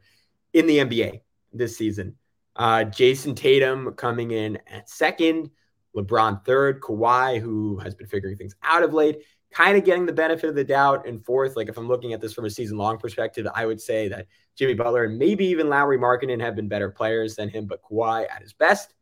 in 0.53 0.67
the 0.67 0.77
NBA 0.77 1.21
this 1.51 1.75
season. 1.75 2.15
Uh, 2.55 2.85
Jayson 2.85 3.35
Tatum 3.35 3.93
coming 3.93 4.31
in 4.31 4.57
at 4.67 4.89
second. 4.89 5.49
LeBron 5.95 6.45
third, 6.45 6.79
Kawhi, 6.81 7.39
who 7.39 7.79
has 7.79 7.95
been 7.95 8.05
figuring 8.05 8.37
things 8.37 8.55
out 8.61 8.83
of 8.83 8.93
late, 8.93 9.23
kind 9.51 9.77
of 9.77 9.85
getting 9.85 10.05
the 10.05 10.13
benefit 10.13 10.49
of 10.49 10.55
the 10.55 10.63
doubt. 10.63 11.07
And 11.07 11.23
fourth, 11.23 11.55
like 11.55 11.69
if 11.69 11.77
I'm 11.77 11.87
looking 11.87 12.13
at 12.13 12.21
this 12.21 12.33
from 12.33 12.45
a 12.45 12.49
season 12.49 12.77
long 12.77 12.97
perspective, 12.97 13.47
I 13.53 13.65
would 13.65 13.81
say 13.81 14.07
that 14.09 14.27
Jimmy 14.55 14.73
Butler 14.73 15.05
and 15.05 15.17
maybe 15.17 15.45
even 15.45 15.69
Lauri 15.69 15.97
Markkanen 15.97 16.41
have 16.41 16.55
been 16.55 16.67
better 16.67 16.89
players 16.89 17.35
than 17.35 17.49
him, 17.49 17.65
but 17.65 17.81
Kawhi 17.81 18.25
at 18.29 18.41
his 18.41 18.53
best 18.53 18.93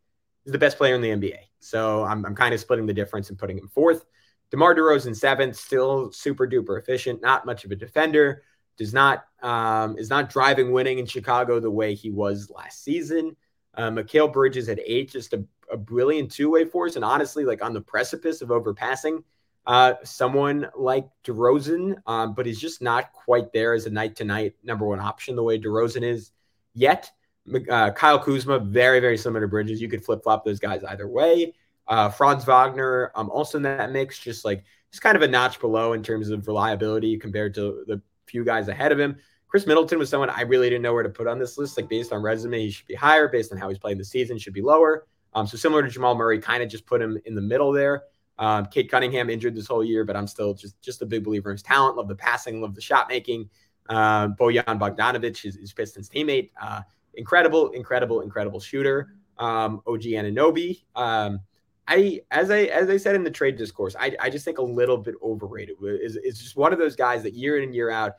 is 0.46 0.52
the 0.52 0.58
best 0.58 0.78
player 0.78 0.96
in 0.96 1.02
the 1.02 1.10
NBA. 1.10 1.40
So 1.60 2.04
I'm, 2.04 2.26
I'm 2.26 2.36
kind 2.36 2.54
of 2.54 2.60
splitting 2.60 2.86
the 2.86 2.94
difference 2.94 3.30
and 3.30 3.40
putting 3.40 3.58
him 3.58 3.68
fourth. 3.68 4.06
DeMar 4.52 4.76
DeRozan 4.76 5.16
seventh, 5.16 5.56
still 5.56 6.12
super 6.12 6.48
duper 6.48 6.80
efficient, 6.80 7.22
not 7.22 7.46
much 7.46 7.66
of 7.66 7.72
a 7.72 7.76
defender, 7.76 8.44
does 8.78 8.94
not 8.94 9.26
um, 9.42 9.98
is 9.98 10.10
not 10.10 10.30
driving 10.30 10.72
winning 10.72 11.00
in 11.00 11.06
Chicago 11.06 11.60
the 11.60 11.72
way 11.72 11.96
he 11.96 12.12
was 12.12 12.52
last 12.54 12.84
season. 12.84 13.36
Uh, 13.74 13.90
Mikal 13.90 14.32
Bridges 14.32 14.70
at 14.70 14.80
eight, 14.86 15.10
just 15.10 15.34
a 15.34 15.44
a 15.72 15.78
brilliant 15.78 16.32
two 16.32 16.52
way 16.52 16.66
force, 16.66 16.96
and 16.96 17.06
honestly, 17.06 17.46
like 17.46 17.64
on 17.64 17.74
the 17.74 17.82
precipice 17.82 18.42
of 18.42 18.50
overpassing 18.50 19.24
uh, 19.68 19.94
someone 20.04 20.68
like 20.78 21.08
DeRozan, 21.24 21.96
um, 22.06 22.34
but 22.34 22.46
he's 22.46 22.60
just 22.60 22.82
not 22.82 23.12
quite 23.14 23.52
there 23.52 23.74
as 23.74 23.86
a 23.86 23.90
night 23.90 24.16
to 24.18 24.24
night 24.24 24.56
number 24.64 24.86
one 24.86 25.00
option 25.00 25.36
the 25.36 25.44
way 25.44 25.60
DeRozan 25.60 26.04
is 26.04 26.32
yet. 26.74 27.10
Uh, 27.70 27.92
Kyle 27.92 28.20
Kuzma, 28.20 28.60
very, 28.60 29.00
very 29.00 29.18
similar 29.18 29.42
to 29.42 29.48
Bridges. 29.48 29.82
You 29.82 29.88
could 29.88 30.04
flip 30.04 30.24
flop 30.24 30.46
those 30.46 30.60
guys 30.60 30.84
either 30.84 31.08
way. 31.08 31.54
Uh, 31.88 32.10
Franz 32.10 32.44
Wagner, 32.46 33.12
um, 33.16 33.30
also 33.30 33.58
in 33.58 33.64
that 33.64 33.92
mix, 33.92 34.18
just 34.18 34.46
like 34.46 34.64
just 34.92 35.04
kind 35.04 35.16
of 35.16 35.22
a 35.22 35.28
notch 35.28 35.60
below 35.60 35.94
in 35.94 36.02
terms 36.02 36.30
of 36.30 36.48
reliability 36.48 37.18
compared 37.18 37.54
to 37.56 37.84
the 37.88 38.02
few 38.26 38.44
guys 38.44 38.68
ahead 38.68 38.92
of 38.92 39.00
him. 39.00 39.18
Khris 39.48 39.68
Middleton 39.68 40.00
was 40.00 40.10
someone 40.10 40.30
I 40.30 40.42
really 40.42 40.70
didn't 40.70 40.82
know 40.82 40.94
where 40.94 41.04
to 41.04 41.10
put 41.10 41.28
on 41.28 41.38
this 41.38 41.58
list. 41.58 41.78
Like 41.78 41.88
based 41.88 42.12
on 42.12 42.22
resume, 42.22 42.60
he 42.60 42.72
should 42.72 42.88
be 42.88 42.96
higher. 42.96 43.28
Based 43.28 43.52
on 43.52 43.58
how 43.58 43.70
he's 43.70 43.78
playing 43.78 43.98
the 43.98 44.06
season, 44.06 44.38
should 44.38 44.54
be 44.54 44.62
lower. 44.62 45.06
Um, 45.34 45.46
so 45.46 45.58
similar 45.58 45.84
to 45.84 45.90
Jamal 45.90 46.16
Murray, 46.16 46.40
kind 46.40 46.64
of 46.64 46.70
just 46.70 46.86
put 46.86 47.02
him 47.02 47.20
in 47.26 47.36
the 47.36 47.42
middle 47.42 47.72
there. 47.72 48.04
Um, 48.38 48.66
Cade 48.66 48.90
Cunningham 48.90 49.30
injured 49.30 49.56
this 49.56 49.68
whole 49.68 49.84
year, 49.84 50.04
but 50.04 50.16
I'm 50.16 50.28
still 50.28 50.54
just 50.54 50.80
just 50.82 51.02
a 51.02 51.06
big 51.06 51.24
believer 51.24 51.52
in 51.52 51.56
his 51.56 51.64
talent. 51.64 51.98
Love 51.98 52.08
the 52.08 52.16
passing, 52.16 52.62
love 52.62 52.76
the 52.76 52.82
shot 52.82 53.08
making. 53.10 53.50
Uh, 53.88 54.30
Bojan 54.30 54.80
Bogdanovic, 54.80 55.42
his, 55.42 55.56
his 55.56 55.72
Pistons 55.72 56.10
teammate, 56.10 56.50
uh, 56.62 56.82
incredible, 57.14 57.70
incredible, 57.72 58.22
incredible 58.22 58.60
shooter. 58.60 59.12
Um, 59.38 59.82
OG 59.86 60.04
Anunoby. 60.04 60.84
Um, 60.96 61.42
I 61.88 62.22
as 62.32 62.50
I 62.50 62.64
as 62.64 62.90
I 62.90 62.98
said 62.98 63.16
in 63.16 63.24
the 63.24 63.32
trade 63.32 63.58
discourse, 63.58 63.96
I, 64.00 64.16
I 64.20 64.30
just 64.30 64.44
think 64.44 64.58
a 64.58 64.64
little 64.64 64.98
bit 64.98 65.16
overrated. 65.22 65.76
Is 65.82 66.16
is 66.18 66.40
just 66.40 66.56
one 66.56 66.74
of 66.74 66.80
those 66.80 66.96
guys 66.96 67.24
that 67.24 67.34
year 67.34 67.58
in 67.58 67.64
and 67.64 67.76
year 67.76 67.90
out, 67.90 68.14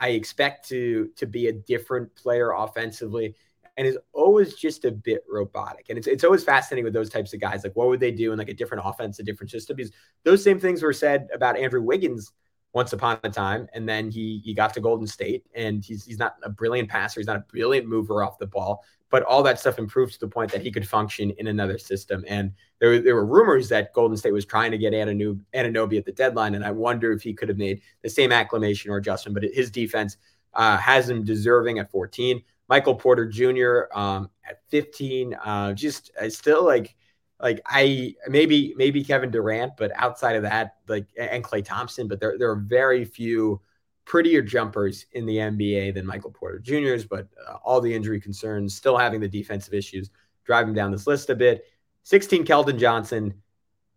I 0.00 0.10
expect 0.10 0.68
to 0.70 1.10
to 1.16 1.26
be 1.26 1.48
a 1.48 1.52
different 1.52 2.14
player 2.14 2.52
offensively 2.52 3.34
and 3.76 3.86
is 3.86 3.98
always 4.12 4.54
just 4.54 4.84
a 4.84 4.90
bit 4.90 5.24
robotic. 5.28 5.86
And 5.88 5.98
it's 5.98 6.06
it's 6.06 6.24
always 6.24 6.44
fascinating 6.44 6.84
with 6.84 6.92
those 6.92 7.10
types 7.10 7.32
of 7.32 7.40
guys. 7.40 7.64
Like, 7.64 7.76
what 7.76 7.88
would 7.88 8.00
they 8.00 8.10
do 8.10 8.32
in 8.32 8.38
like 8.38 8.48
a 8.48 8.54
different 8.54 8.82
offense, 8.86 9.18
a 9.18 9.22
different 9.22 9.50
system? 9.50 9.76
Because 9.76 9.92
those 10.24 10.42
same 10.42 10.58
things 10.58 10.82
were 10.82 10.92
said 10.92 11.28
about 11.34 11.56
Andrew 11.56 11.82
Wiggins 11.82 12.32
once 12.74 12.92
upon 12.92 13.18
a 13.22 13.30
time, 13.30 13.68
and 13.74 13.88
then 13.88 14.10
he 14.10 14.40
he 14.44 14.54
got 14.54 14.74
to 14.74 14.80
Golden 14.80 15.06
State, 15.06 15.44
and 15.54 15.84
he's 15.84 16.04
he's 16.04 16.18
not 16.18 16.36
a 16.42 16.50
brilliant 16.50 16.88
passer, 16.88 17.20
he's 17.20 17.26
not 17.26 17.36
a 17.36 17.44
brilliant 17.50 17.86
mover 17.86 18.22
off 18.22 18.38
the 18.38 18.46
ball, 18.46 18.84
but 19.10 19.22
all 19.24 19.42
that 19.42 19.60
stuff 19.60 19.78
improved 19.78 20.14
to 20.14 20.20
the 20.20 20.28
point 20.28 20.50
that 20.52 20.62
he 20.62 20.70
could 20.70 20.88
function 20.88 21.32
in 21.38 21.46
another 21.46 21.76
system. 21.76 22.24
And 22.26 22.52
there, 22.78 22.98
there 22.98 23.14
were 23.14 23.26
rumors 23.26 23.68
that 23.68 23.92
Golden 23.92 24.16
State 24.16 24.32
was 24.32 24.46
trying 24.46 24.70
to 24.70 24.78
get 24.78 24.94
Anunoby 24.94 25.98
at 25.98 26.06
the 26.06 26.12
deadline, 26.12 26.54
and 26.54 26.64
I 26.64 26.70
wonder 26.70 27.12
if 27.12 27.22
he 27.22 27.34
could 27.34 27.50
have 27.50 27.58
made 27.58 27.82
the 28.02 28.08
same 28.08 28.32
acclamation 28.32 28.90
or 28.90 28.96
adjustment. 28.96 29.34
But 29.34 29.44
his 29.52 29.70
defense 29.70 30.16
uh, 30.54 30.78
has 30.78 31.08
him 31.08 31.24
deserving 31.24 31.78
at 31.78 31.90
14. 31.90 32.42
Michael 32.72 32.94
Porter 32.94 33.26
Jr. 33.26 33.94
Um, 33.94 34.30
at 34.48 34.62
15. 34.70 35.34
Uh, 35.34 35.74
just 35.74 36.10
I 36.18 36.28
still 36.28 36.64
like 36.64 36.96
like 37.38 37.60
I 37.66 38.14
maybe 38.28 38.72
maybe 38.78 39.04
Kevin 39.04 39.30
Durant, 39.30 39.76
but 39.76 39.92
outside 39.94 40.36
of 40.36 40.42
that, 40.44 40.76
like 40.88 41.06
and 41.18 41.44
Klay 41.44 41.62
Thompson, 41.62 42.08
but 42.08 42.18
there 42.18 42.38
there 42.38 42.50
are 42.50 42.56
very 42.56 43.04
few 43.04 43.60
prettier 44.06 44.40
jumpers 44.40 45.04
in 45.12 45.26
the 45.26 45.36
NBA 45.36 45.92
than 45.92 46.06
Michael 46.06 46.30
Porter 46.30 46.58
Jr.'s. 46.60 47.04
But 47.04 47.28
uh, 47.46 47.56
all 47.62 47.82
the 47.82 47.94
injury 47.94 48.18
concerns, 48.18 48.74
still 48.74 48.96
having 48.96 49.20
the 49.20 49.28
defensive 49.28 49.74
issues, 49.74 50.08
driving 50.46 50.72
down 50.72 50.90
this 50.90 51.06
list 51.06 51.28
a 51.28 51.34
bit. 51.34 51.64
16 52.04 52.46
Keldon 52.46 52.78
Johnson, 52.78 53.34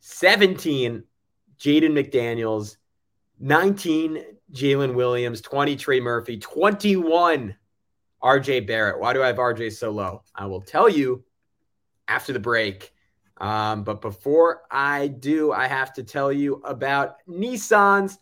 17 0.01 1.01
Jaden 1.57 1.91
McDaniels, 1.93 2.75
19 3.39 4.21
Jalen 4.51 4.95
Williams, 4.95 5.39
20 5.39 5.77
Trey 5.77 6.01
Murphy, 6.01 6.37
21 6.37 7.55
RJ 8.25 8.65
Barrett. 8.65 8.99
Why 8.99 9.13
do 9.13 9.21
I 9.21 9.27
have 9.27 9.35
RJ 9.35 9.73
so 9.73 9.91
low? 9.91 10.23
I 10.33 10.47
will 10.47 10.61
tell 10.61 10.89
you 10.89 11.23
after 12.07 12.33
the 12.33 12.39
break. 12.39 12.91
Um, 13.37 13.83
but 13.83 14.01
before 14.01 14.63
I 14.71 15.07
do, 15.07 15.51
I 15.51 15.67
have 15.67 15.93
to 15.93 16.03
tell 16.03 16.31
you 16.33 16.55
about 16.65 17.17
Nissan's 17.29 18.17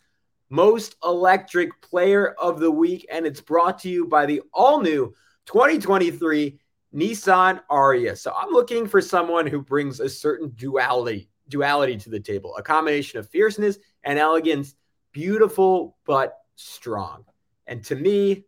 most 0.49 0.97
electric 1.05 1.81
player 1.81 2.35
of 2.37 2.59
the 2.59 2.69
week. 2.69 3.07
And 3.09 3.25
it's 3.25 3.39
brought 3.39 3.79
to 3.79 3.89
you 3.89 4.05
by 4.05 4.25
the 4.25 4.41
all 4.53 4.81
new 4.81 5.13
2023 5.45 6.59
Nissan 6.93 7.61
Ariya. 7.71 8.17
So 8.17 8.33
I'm 8.37 8.51
looking 8.51 8.87
for 8.87 8.99
someone 8.99 9.47
who 9.47 9.61
brings 9.61 10.01
a 10.01 10.09
certain 10.09 10.51
duality, 10.55 11.29
duality 11.47 11.95
to 11.97 12.09
the 12.09 12.19
table, 12.19 12.55
a 12.57 12.61
combination 12.61 13.19
of 13.19 13.29
fierceness 13.29 13.77
and 14.03 14.19
elegance, 14.19 14.75
beautiful 15.13 15.95
but 16.05 16.39
strong. 16.55 17.23
And 17.67 17.85
to 17.85 17.95
me, 17.95 18.45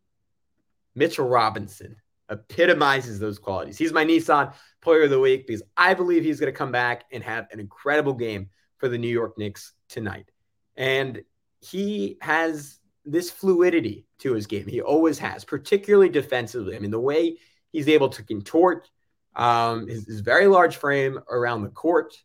Mitchell 0.95 1.27
Robinson 1.27 1.95
epitomizes 2.29 3.19
those 3.19 3.38
qualities. 3.38 3.77
He's 3.77 3.93
my 3.93 4.05
Nissan 4.05 4.53
player 4.81 5.03
of 5.03 5.10
the 5.10 5.19
week 5.19 5.45
because 5.45 5.63
I 5.77 5.93
believe 5.93 6.23
he's 6.23 6.39
going 6.39 6.51
to 6.51 6.58
come 6.58 6.71
back 6.71 7.03
and 7.12 7.23
have 7.23 7.47
an 7.51 7.60
incredible 7.60 8.13
game 8.13 8.49
for 8.77 8.89
the 8.89 8.97
New 8.97 9.10
York 9.10 9.38
Knicks 9.38 9.73
tonight. 9.89 10.31
And 10.75 11.21
he 11.60 12.17
has 12.21 12.79
this 13.05 13.29
fluidity 13.29 14.08
to 14.19 14.34
his 14.34 14.47
game. 14.47 14.67
He 14.67 14.81
always 14.81 15.19
has, 15.19 15.45
particularly 15.45 16.10
defensively. 16.10 16.75
I 16.75 16.79
mean, 16.79 16.91
the 16.91 16.99
way 16.99 17.38
he's 17.71 17.88
able 17.88 18.10
to 18.10 18.23
contort 18.23 18.89
um, 19.36 19.88
his, 19.88 20.08
his 20.08 20.21
very 20.21 20.47
large 20.47 20.77
frame 20.77 21.19
around 21.29 21.63
the 21.63 21.69
court. 21.69 22.15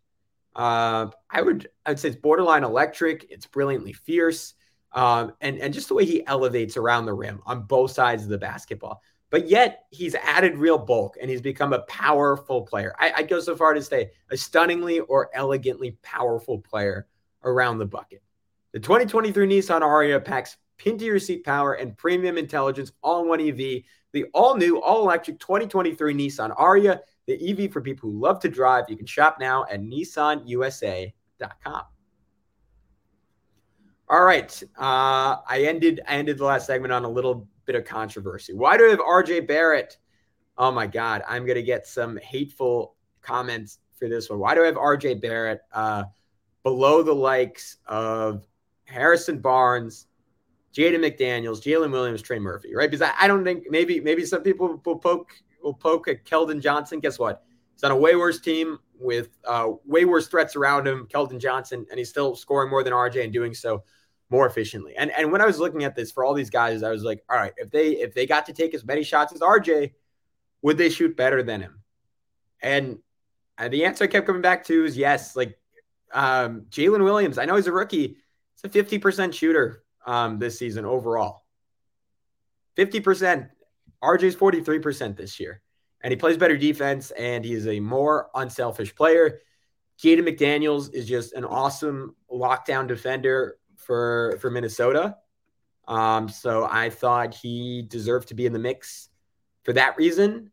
Uh, 0.54 1.06
I 1.30 1.42
would 1.42 1.68
I 1.86 1.90
would 1.90 1.98
say 1.98 2.08
it's 2.08 2.16
borderline 2.16 2.64
electric. 2.64 3.26
It's 3.30 3.46
brilliantly 3.46 3.92
fierce 3.92 4.54
um, 4.92 5.32
and 5.40 5.58
and 5.58 5.72
just 5.72 5.88
the 5.88 5.94
way 5.94 6.04
he 6.04 6.26
elevates 6.26 6.76
around 6.76 7.06
the 7.06 7.14
rim 7.14 7.40
on 7.46 7.62
both 7.62 7.92
sides 7.92 8.22
of 8.22 8.28
the 8.28 8.38
basketball. 8.38 9.02
But 9.30 9.48
yet 9.48 9.84
he's 9.90 10.16
added 10.16 10.58
real 10.58 10.78
bulk 10.78 11.16
and 11.20 11.30
he's 11.30 11.40
become 11.40 11.72
a 11.72 11.82
powerful 11.82 12.62
player. 12.62 12.94
I, 12.98 13.12
I'd 13.16 13.28
go 13.28 13.38
so 13.38 13.54
far 13.54 13.74
to 13.74 13.82
say 13.82 14.10
a 14.30 14.36
stunningly 14.36 15.00
or 15.00 15.30
elegantly 15.34 15.96
powerful 16.02 16.58
player 16.58 17.06
around 17.44 17.78
the 17.78 17.86
bucket. 17.86 18.22
The 18.72 18.80
2023 18.80 19.46
Nissan 19.46 19.82
Ariya 19.82 20.24
packs 20.24 20.56
pin 20.80 20.98
to 20.98 21.04
your 21.04 21.18
seat 21.18 21.44
power, 21.44 21.74
and 21.74 21.96
premium 21.96 22.38
intelligence 22.38 22.92
all 23.02 23.22
in 23.22 23.28
one 23.28 23.40
EV. 23.40 23.82
The 24.12 24.24
all 24.34 24.56
new, 24.56 24.82
all 24.82 25.02
electric 25.02 25.38
2023 25.38 26.14
Nissan 26.14 26.56
Ariya, 26.56 26.98
the 27.26 27.50
EV 27.50 27.72
for 27.72 27.80
people 27.80 28.10
who 28.10 28.18
love 28.18 28.40
to 28.40 28.48
drive. 28.48 28.86
You 28.88 28.96
can 28.96 29.06
shop 29.06 29.36
now 29.38 29.66
at 29.70 29.80
nissanusa.com. 29.80 31.82
All 34.10 34.24
right. 34.24 34.60
Uh, 34.76 35.36
I 35.48 35.66
ended 35.68 36.00
I 36.08 36.16
ended 36.16 36.38
the 36.38 36.44
last 36.44 36.66
segment 36.66 36.92
on 36.92 37.04
a 37.04 37.08
little 37.08 37.46
bit 37.64 37.76
of 37.76 37.84
controversy. 37.84 38.52
Why 38.52 38.76
do 38.76 38.82
we 38.82 38.90
have 38.90 38.98
RJ 38.98 39.46
Barrett? 39.46 39.98
Oh 40.58 40.72
my 40.72 40.88
God, 40.88 41.22
I'm 41.28 41.46
gonna 41.46 41.62
get 41.62 41.86
some 41.86 42.16
hateful 42.16 42.96
comments 43.22 43.78
for 43.96 44.08
this 44.08 44.28
one. 44.28 44.40
Why 44.40 44.56
do 44.56 44.64
I 44.64 44.66
have 44.66 44.74
RJ 44.74 45.22
Barrett 45.22 45.60
uh, 45.72 46.04
below 46.64 47.04
the 47.04 47.14
likes 47.14 47.76
of 47.86 48.48
Harrison 48.84 49.38
Barnes, 49.38 50.08
Jaden 50.74 50.98
McDaniels, 50.98 51.62
Jalen 51.62 51.92
Williams, 51.92 52.20
Trey 52.20 52.40
Murphy, 52.40 52.74
right? 52.74 52.90
Because 52.90 53.02
I, 53.02 53.12
I, 53.16 53.28
don't 53.28 53.44
think 53.44 53.66
maybe 53.70 54.00
maybe 54.00 54.24
some 54.24 54.42
people 54.42 54.80
will 54.84 54.98
poke 54.98 55.30
will 55.62 55.72
poke 55.72 56.08
at 56.08 56.24
Keldon 56.24 56.60
Johnson. 56.60 56.98
Guess 56.98 57.20
what? 57.20 57.44
He's 57.74 57.84
on 57.84 57.92
a 57.92 57.96
way 57.96 58.16
worse 58.16 58.40
team 58.40 58.80
with 58.98 59.28
uh, 59.44 59.68
way 59.86 60.04
worse 60.04 60.26
threats 60.26 60.56
around 60.56 60.88
him, 60.88 61.06
Keldon 61.06 61.38
Johnson, 61.38 61.86
and 61.90 61.98
he's 61.98 62.08
still 62.08 62.34
scoring 62.34 62.70
more 62.70 62.82
than 62.82 62.92
RJ 62.92 63.22
and 63.22 63.32
doing 63.32 63.54
so 63.54 63.84
more 64.30 64.46
efficiently. 64.46 64.94
And 64.96 65.10
and 65.10 65.32
when 65.32 65.40
I 65.40 65.46
was 65.46 65.58
looking 65.58 65.84
at 65.84 65.94
this 65.94 66.12
for 66.12 66.24
all 66.24 66.34
these 66.34 66.50
guys, 66.50 66.82
I 66.82 66.90
was 66.90 67.02
like, 67.02 67.22
all 67.28 67.36
right, 67.36 67.52
if 67.56 67.70
they 67.70 67.90
if 67.90 68.14
they 68.14 68.26
got 68.26 68.46
to 68.46 68.52
take 68.52 68.74
as 68.74 68.84
many 68.84 69.02
shots 69.02 69.32
as 69.32 69.40
RJ, 69.40 69.92
would 70.62 70.78
they 70.78 70.88
shoot 70.88 71.16
better 71.16 71.42
than 71.42 71.60
him? 71.60 71.82
And, 72.62 72.98
and 73.58 73.72
the 73.72 73.84
answer 73.84 74.04
I 74.04 74.06
kept 74.06 74.26
coming 74.26 74.42
back 74.42 74.64
to 74.66 74.84
is 74.84 74.96
yes. 74.96 75.36
Like 75.36 75.58
um, 76.12 76.66
Jalen 76.70 77.04
Williams, 77.04 77.38
I 77.38 77.44
know 77.44 77.56
he's 77.56 77.66
a 77.66 77.72
rookie. 77.72 78.16
He's 78.62 78.64
a 78.64 78.68
50% 78.68 79.32
shooter 79.32 79.84
um, 80.06 80.38
this 80.38 80.58
season 80.58 80.84
overall. 80.84 81.44
50%. 82.76 83.48
RJ's 84.02 84.36
43% 84.36 85.16
this 85.16 85.38
year. 85.38 85.60
And 86.02 86.10
he 86.10 86.16
plays 86.16 86.38
better 86.38 86.56
defense 86.56 87.10
and 87.10 87.44
he's 87.44 87.66
a 87.66 87.80
more 87.80 88.30
unselfish 88.34 88.94
player. 88.94 89.40
Jaden 90.02 90.26
McDaniels 90.26 90.94
is 90.94 91.06
just 91.06 91.34
an 91.34 91.44
awesome 91.44 92.16
lockdown 92.32 92.86
defender 92.86 93.58
for 93.90 94.38
for 94.38 94.50
Minnesota. 94.50 95.16
Um, 95.88 96.28
so 96.28 96.64
I 96.70 96.90
thought 96.90 97.34
he 97.34 97.82
deserved 97.82 98.28
to 98.28 98.34
be 98.34 98.46
in 98.46 98.52
the 98.52 98.58
mix 98.60 99.08
for 99.64 99.72
that 99.72 99.96
reason. 99.96 100.52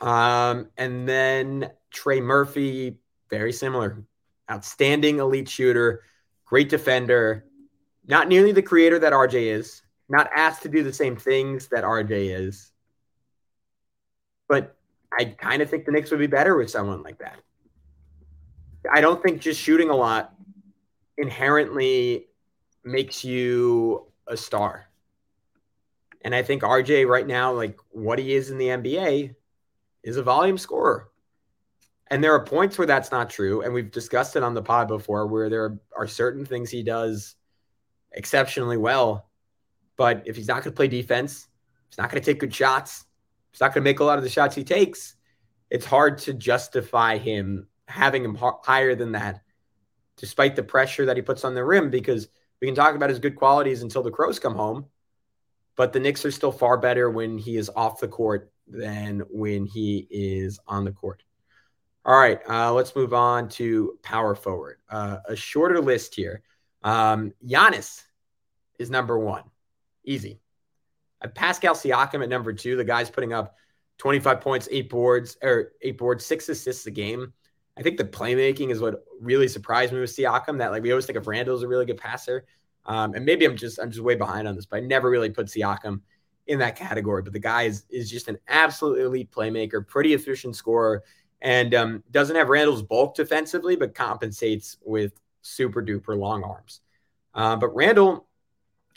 Um, 0.00 0.70
and 0.78 1.06
then 1.06 1.70
Trey 1.90 2.22
Murphy, 2.22 2.96
very 3.28 3.52
similar, 3.52 4.02
outstanding 4.50 5.18
elite 5.18 5.50
shooter, 5.50 6.02
great 6.46 6.70
defender, 6.70 7.44
not 8.06 8.28
nearly 8.28 8.52
the 8.52 8.62
creator 8.62 8.98
that 8.98 9.12
RJ 9.12 9.54
is, 9.54 9.82
not 10.08 10.30
asked 10.34 10.62
to 10.62 10.70
do 10.70 10.82
the 10.82 10.94
same 10.94 11.16
things 11.16 11.68
that 11.68 11.84
RJ 11.84 12.34
is. 12.40 12.72
But 14.48 14.74
I 15.12 15.26
kind 15.26 15.60
of 15.60 15.68
think 15.68 15.84
the 15.84 15.92
Knicks 15.92 16.10
would 16.10 16.18
be 16.18 16.26
better 16.26 16.56
with 16.56 16.70
someone 16.70 17.02
like 17.02 17.18
that. 17.18 17.40
I 18.90 19.02
don't 19.02 19.22
think 19.22 19.42
just 19.42 19.60
shooting 19.60 19.90
a 19.90 19.94
lot 19.94 20.34
inherently 21.16 22.26
makes 22.84 23.24
you 23.24 24.06
a 24.26 24.36
star. 24.36 24.86
And 26.22 26.34
I 26.34 26.42
think 26.42 26.62
RJ 26.62 27.06
right 27.06 27.26
now, 27.26 27.52
like 27.52 27.78
what 27.90 28.18
he 28.18 28.34
is 28.34 28.50
in 28.50 28.58
the 28.58 28.66
NBA, 28.66 29.34
is 30.02 30.16
a 30.16 30.22
volume 30.22 30.58
scorer. 30.58 31.08
And 32.08 32.22
there 32.22 32.34
are 32.34 32.44
points 32.44 32.76
where 32.76 32.86
that's 32.86 33.12
not 33.12 33.30
true. 33.30 33.62
And 33.62 33.72
we've 33.72 33.90
discussed 33.90 34.36
it 34.36 34.42
on 34.42 34.54
the 34.54 34.62
pod 34.62 34.88
before 34.88 35.26
where 35.26 35.48
there 35.48 35.78
are 35.96 36.06
certain 36.06 36.44
things 36.44 36.70
he 36.70 36.82
does 36.82 37.36
exceptionally 38.12 38.76
well. 38.76 39.28
But 39.96 40.22
if 40.26 40.36
he's 40.36 40.48
not 40.48 40.64
going 40.64 40.72
to 40.72 40.76
play 40.76 40.88
defense, 40.88 41.48
he's 41.88 41.98
not 41.98 42.10
going 42.10 42.20
to 42.22 42.26
take 42.26 42.40
good 42.40 42.54
shots, 42.54 43.04
he's 43.52 43.60
not 43.60 43.74
going 43.74 43.84
to 43.84 43.88
make 43.88 44.00
a 44.00 44.04
lot 44.04 44.18
of 44.18 44.24
the 44.24 44.30
shots 44.30 44.56
he 44.56 44.64
takes, 44.64 45.14
it's 45.70 45.86
hard 45.86 46.18
to 46.18 46.34
justify 46.34 47.16
him 47.16 47.68
having 47.86 48.24
him 48.24 48.36
higher 48.36 48.94
than 48.94 49.12
that 49.12 49.42
despite 50.20 50.54
the 50.54 50.62
pressure 50.62 51.06
that 51.06 51.16
he 51.16 51.22
puts 51.22 51.44
on 51.44 51.54
the 51.54 51.64
rim, 51.64 51.90
because 51.90 52.28
we 52.60 52.68
can 52.68 52.74
talk 52.74 52.94
about 52.94 53.08
his 53.08 53.18
good 53.18 53.36
qualities 53.36 53.82
until 53.82 54.02
the 54.02 54.10
Crows 54.10 54.38
come 54.38 54.54
home. 54.54 54.84
But 55.76 55.94
the 55.94 56.00
Knicks 56.00 56.26
are 56.26 56.30
still 56.30 56.52
far 56.52 56.76
better 56.76 57.10
when 57.10 57.38
he 57.38 57.56
is 57.56 57.70
off 57.74 58.00
the 58.00 58.08
court 58.08 58.52
than 58.68 59.20
when 59.30 59.64
he 59.64 60.06
is 60.10 60.60
on 60.66 60.84
the 60.84 60.92
court. 60.92 61.22
All 62.04 62.18
right, 62.18 62.38
uh, 62.48 62.72
let's 62.72 62.94
move 62.94 63.14
on 63.14 63.48
to 63.50 63.98
power 64.02 64.34
forward. 64.34 64.76
Uh, 64.90 65.18
a 65.26 65.36
shorter 65.36 65.80
list 65.80 66.14
here. 66.14 66.42
Um, 66.82 67.32
Giannis 67.46 68.02
is 68.78 68.90
number 68.90 69.18
one. 69.18 69.44
Easy. 70.04 70.40
Uh, 71.22 71.28
Pascal 71.28 71.74
Siakam 71.74 72.22
at 72.22 72.28
number 72.28 72.52
two. 72.52 72.76
The 72.76 72.84
guy's 72.84 73.10
putting 73.10 73.32
up 73.32 73.56
25 73.98 74.40
points, 74.40 74.68
eight 74.70 74.90
boards, 74.90 75.38
or 75.42 75.72
eight 75.82 75.98
boards, 75.98 76.24
six 76.26 76.48
assists 76.48 76.86
a 76.86 76.90
game. 76.90 77.32
I 77.80 77.82
think 77.82 77.96
the 77.96 78.04
playmaking 78.04 78.70
is 78.70 78.80
what 78.80 79.04
really 79.20 79.48
surprised 79.48 79.92
me 79.92 80.00
with 80.00 80.14
Siakam. 80.14 80.58
That 80.58 80.70
like 80.70 80.82
we 80.82 80.92
always 80.92 81.06
think 81.06 81.16
of 81.16 81.26
Randle 81.26 81.56
as 81.56 81.62
a 81.62 81.68
really 81.68 81.86
good 81.86 81.96
passer, 81.96 82.44
um, 82.84 83.14
and 83.14 83.24
maybe 83.24 83.46
I'm 83.46 83.56
just 83.56 83.78
I'm 83.80 83.90
just 83.90 84.02
way 84.02 84.16
behind 84.16 84.46
on 84.46 84.54
this, 84.54 84.66
but 84.66 84.76
I 84.76 84.80
never 84.80 85.08
really 85.08 85.30
put 85.30 85.46
Siakam 85.46 86.02
in 86.46 86.58
that 86.58 86.76
category. 86.76 87.22
But 87.22 87.32
the 87.32 87.38
guy 87.38 87.62
is 87.62 87.86
is 87.88 88.10
just 88.10 88.28
an 88.28 88.36
absolute 88.48 89.00
elite 89.00 89.30
playmaker, 89.30 89.86
pretty 89.86 90.12
efficient 90.12 90.56
scorer, 90.56 91.02
and 91.40 91.74
um, 91.74 92.04
doesn't 92.10 92.36
have 92.36 92.50
Randle's 92.50 92.82
bulk 92.82 93.14
defensively, 93.14 93.76
but 93.76 93.94
compensates 93.94 94.76
with 94.84 95.14
super 95.40 95.82
duper 95.82 96.18
long 96.18 96.44
arms. 96.44 96.82
Uh, 97.32 97.56
but 97.56 97.74
Randle, 97.74 98.26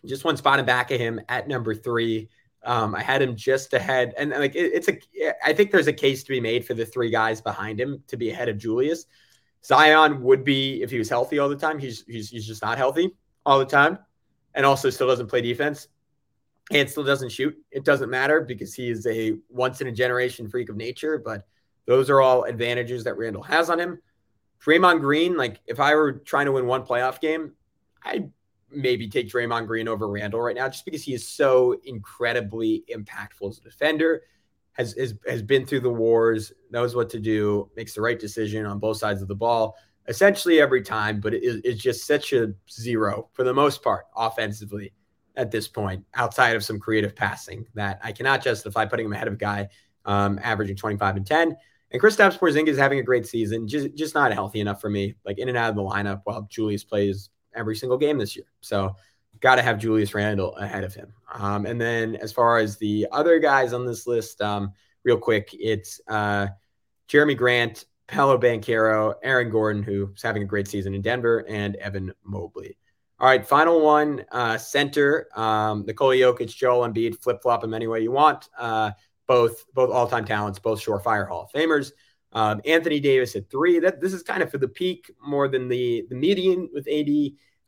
just 0.05 0.25
one 0.25 0.35
spot 0.35 0.59
in 0.59 0.65
back 0.65 0.91
of 0.91 0.99
him 0.99 1.21
at 1.29 1.47
number 1.47 1.73
three. 1.73 2.27
Um, 2.65 2.95
I 2.95 3.03
had 3.03 3.21
him 3.21 3.35
just 3.35 3.73
ahead, 3.73 4.13
and 4.17 4.31
like 4.31 4.55
it, 4.55 4.71
it's 4.73 4.87
a. 4.87 4.97
I 5.45 5.53
think 5.53 5.71
there's 5.71 5.87
a 5.87 5.93
case 5.93 6.23
to 6.23 6.29
be 6.29 6.39
made 6.39 6.65
for 6.65 6.73
the 6.73 6.85
three 6.85 7.09
guys 7.09 7.41
behind 7.41 7.79
him 7.79 8.03
to 8.07 8.15
be 8.15 8.29
ahead 8.29 8.47
of 8.47 8.57
Julius. 8.57 9.05
Zion 9.65 10.21
would 10.23 10.43
be 10.43 10.81
if 10.81 10.89
he 10.89 10.97
was 10.97 11.09
healthy 11.09 11.39
all 11.39 11.49
the 11.49 11.57
time. 11.57 11.77
He's 11.77 12.03
he's 12.07 12.29
he's 12.29 12.47
just 12.47 12.61
not 12.61 12.77
healthy 12.77 13.15
all 13.45 13.59
the 13.59 13.65
time, 13.65 13.99
and 14.53 14.65
also 14.65 14.89
still 14.89 15.07
doesn't 15.07 15.27
play 15.27 15.41
defense, 15.41 15.89
and 16.71 16.89
still 16.89 17.03
doesn't 17.03 17.31
shoot. 17.31 17.55
It 17.71 17.83
doesn't 17.83 18.09
matter 18.09 18.41
because 18.41 18.73
he 18.73 18.89
is 18.89 19.05
a 19.07 19.35
once 19.49 19.81
in 19.81 19.87
a 19.87 19.91
generation 19.91 20.49
freak 20.49 20.69
of 20.69 20.77
nature. 20.77 21.17
But 21.17 21.45
those 21.85 22.09
are 22.09 22.21
all 22.21 22.43
advantages 22.43 23.03
that 23.03 23.17
Randle 23.17 23.43
has 23.43 23.69
on 23.69 23.79
him. 23.79 23.99
Draymond 24.63 25.01
Green, 25.01 25.35
like 25.35 25.59
if 25.67 25.81
I 25.81 25.95
were 25.95 26.13
trying 26.13 26.45
to 26.45 26.53
win 26.53 26.65
one 26.65 26.83
playoff 26.83 27.19
game, 27.19 27.51
I'd 28.03 28.31
maybe 28.75 29.07
take 29.07 29.29
Draymond 29.29 29.67
Green 29.67 29.87
over 29.87 30.07
Randle 30.07 30.41
right 30.41 30.55
now, 30.55 30.67
just 30.67 30.85
because 30.85 31.03
he 31.03 31.13
is 31.13 31.27
so 31.27 31.79
incredibly 31.83 32.83
impactful 32.93 33.49
as 33.49 33.57
a 33.57 33.61
defender, 33.61 34.23
has, 34.73 34.93
has 34.97 35.15
has 35.27 35.41
been 35.41 35.65
through 35.65 35.81
the 35.81 35.89
wars, 35.89 36.51
knows 36.71 36.95
what 36.95 37.09
to 37.11 37.19
do, 37.19 37.69
makes 37.75 37.93
the 37.93 38.01
right 38.01 38.19
decision 38.19 38.65
on 38.65 38.79
both 38.79 38.97
sides 38.97 39.21
of 39.21 39.27
the 39.27 39.35
ball, 39.35 39.75
essentially 40.07 40.59
every 40.59 40.81
time. 40.81 41.19
But 41.19 41.33
it, 41.33 41.61
it's 41.63 41.81
just 41.81 42.05
such 42.05 42.33
a 42.33 42.53
zero 42.69 43.29
for 43.33 43.43
the 43.43 43.53
most 43.53 43.83
part 43.83 44.05
offensively 44.15 44.93
at 45.35 45.51
this 45.51 45.67
point, 45.67 46.05
outside 46.13 46.55
of 46.55 46.63
some 46.63 46.79
creative 46.79 47.15
passing 47.15 47.65
that 47.73 47.99
I 48.03 48.11
cannot 48.11 48.43
justify 48.43 48.85
putting 48.85 49.05
him 49.05 49.13
ahead 49.13 49.27
of 49.27 49.33
a 49.33 49.37
guy 49.37 49.69
um, 50.05 50.39
averaging 50.43 50.75
25 50.75 51.17
and 51.17 51.25
10. 51.25 51.57
And 51.91 52.01
Kristaps 52.01 52.39
Porzingis 52.39 52.69
is 52.69 52.77
having 52.77 52.99
a 52.99 53.03
great 53.03 53.27
season, 53.27 53.67
just 53.67 53.93
just 53.95 54.15
not 54.15 54.33
healthy 54.33 54.59
enough 54.59 54.81
for 54.81 54.89
me, 54.89 55.15
like 55.25 55.37
in 55.37 55.47
and 55.47 55.57
out 55.57 55.69
of 55.69 55.75
the 55.75 55.83
lineup 55.83 56.21
while 56.23 56.47
Julius 56.49 56.83
plays 56.83 57.29
every 57.55 57.75
single 57.75 57.97
game 57.97 58.17
this 58.17 58.35
year. 58.35 58.45
So 58.61 58.95
got 59.39 59.55
to 59.55 59.61
have 59.61 59.79
Julius 59.79 60.13
Randle 60.13 60.55
ahead 60.57 60.83
of 60.83 60.93
him. 60.93 61.13
Um, 61.33 61.65
and 61.65 61.79
then 61.79 62.15
as 62.15 62.31
far 62.31 62.57
as 62.57 62.77
the 62.77 63.07
other 63.11 63.39
guys 63.39 63.73
on 63.73 63.85
this 63.85 64.07
list, 64.07 64.41
um, 64.41 64.71
real 65.03 65.17
quick, 65.17 65.49
it's 65.53 65.99
uh, 66.07 66.47
Jerami 67.09 67.37
Grant, 67.37 67.85
Paolo 68.07 68.37
Banchero, 68.37 69.15
Aaron 69.23 69.49
Gordon, 69.49 69.83
who's 69.83 70.21
having 70.21 70.43
a 70.43 70.45
great 70.45 70.67
season 70.67 70.93
in 70.93 71.01
Denver, 71.01 71.45
and 71.47 71.75
Evan 71.77 72.13
Mobley. 72.23 72.77
All 73.19 73.27
right, 73.27 73.45
final 73.45 73.81
one, 73.81 74.25
uh, 74.31 74.57
center, 74.57 75.27
um, 75.35 75.85
Nikola 75.85 76.15
Jokic, 76.15 76.55
Joel 76.55 76.87
Embiid, 76.87 77.21
flip 77.21 77.41
flop 77.41 77.61
them 77.61 77.73
any 77.73 77.87
way 77.87 78.01
you 78.01 78.11
want. 78.11 78.49
Uh, 78.57 78.91
both 79.27 79.65
both 79.73 79.91
all 79.91 80.07
time 80.07 80.25
talents, 80.25 80.59
both 80.59 80.83
surefire 80.83 81.27
Hall 81.27 81.43
of 81.43 81.51
Famers. 81.51 81.91
Um, 82.33 82.61
Anthony 82.65 82.99
Davis 82.99 83.35
at 83.35 83.49
three. 83.49 83.79
That 83.79 84.01
this 84.01 84.13
is 84.13 84.23
kind 84.23 84.43
of 84.43 84.51
for 84.51 84.57
the 84.57 84.67
peak 84.67 85.11
more 85.25 85.47
than 85.47 85.67
the 85.67 86.05
the 86.09 86.15
median 86.15 86.69
with 86.73 86.87
AD. 86.87 87.09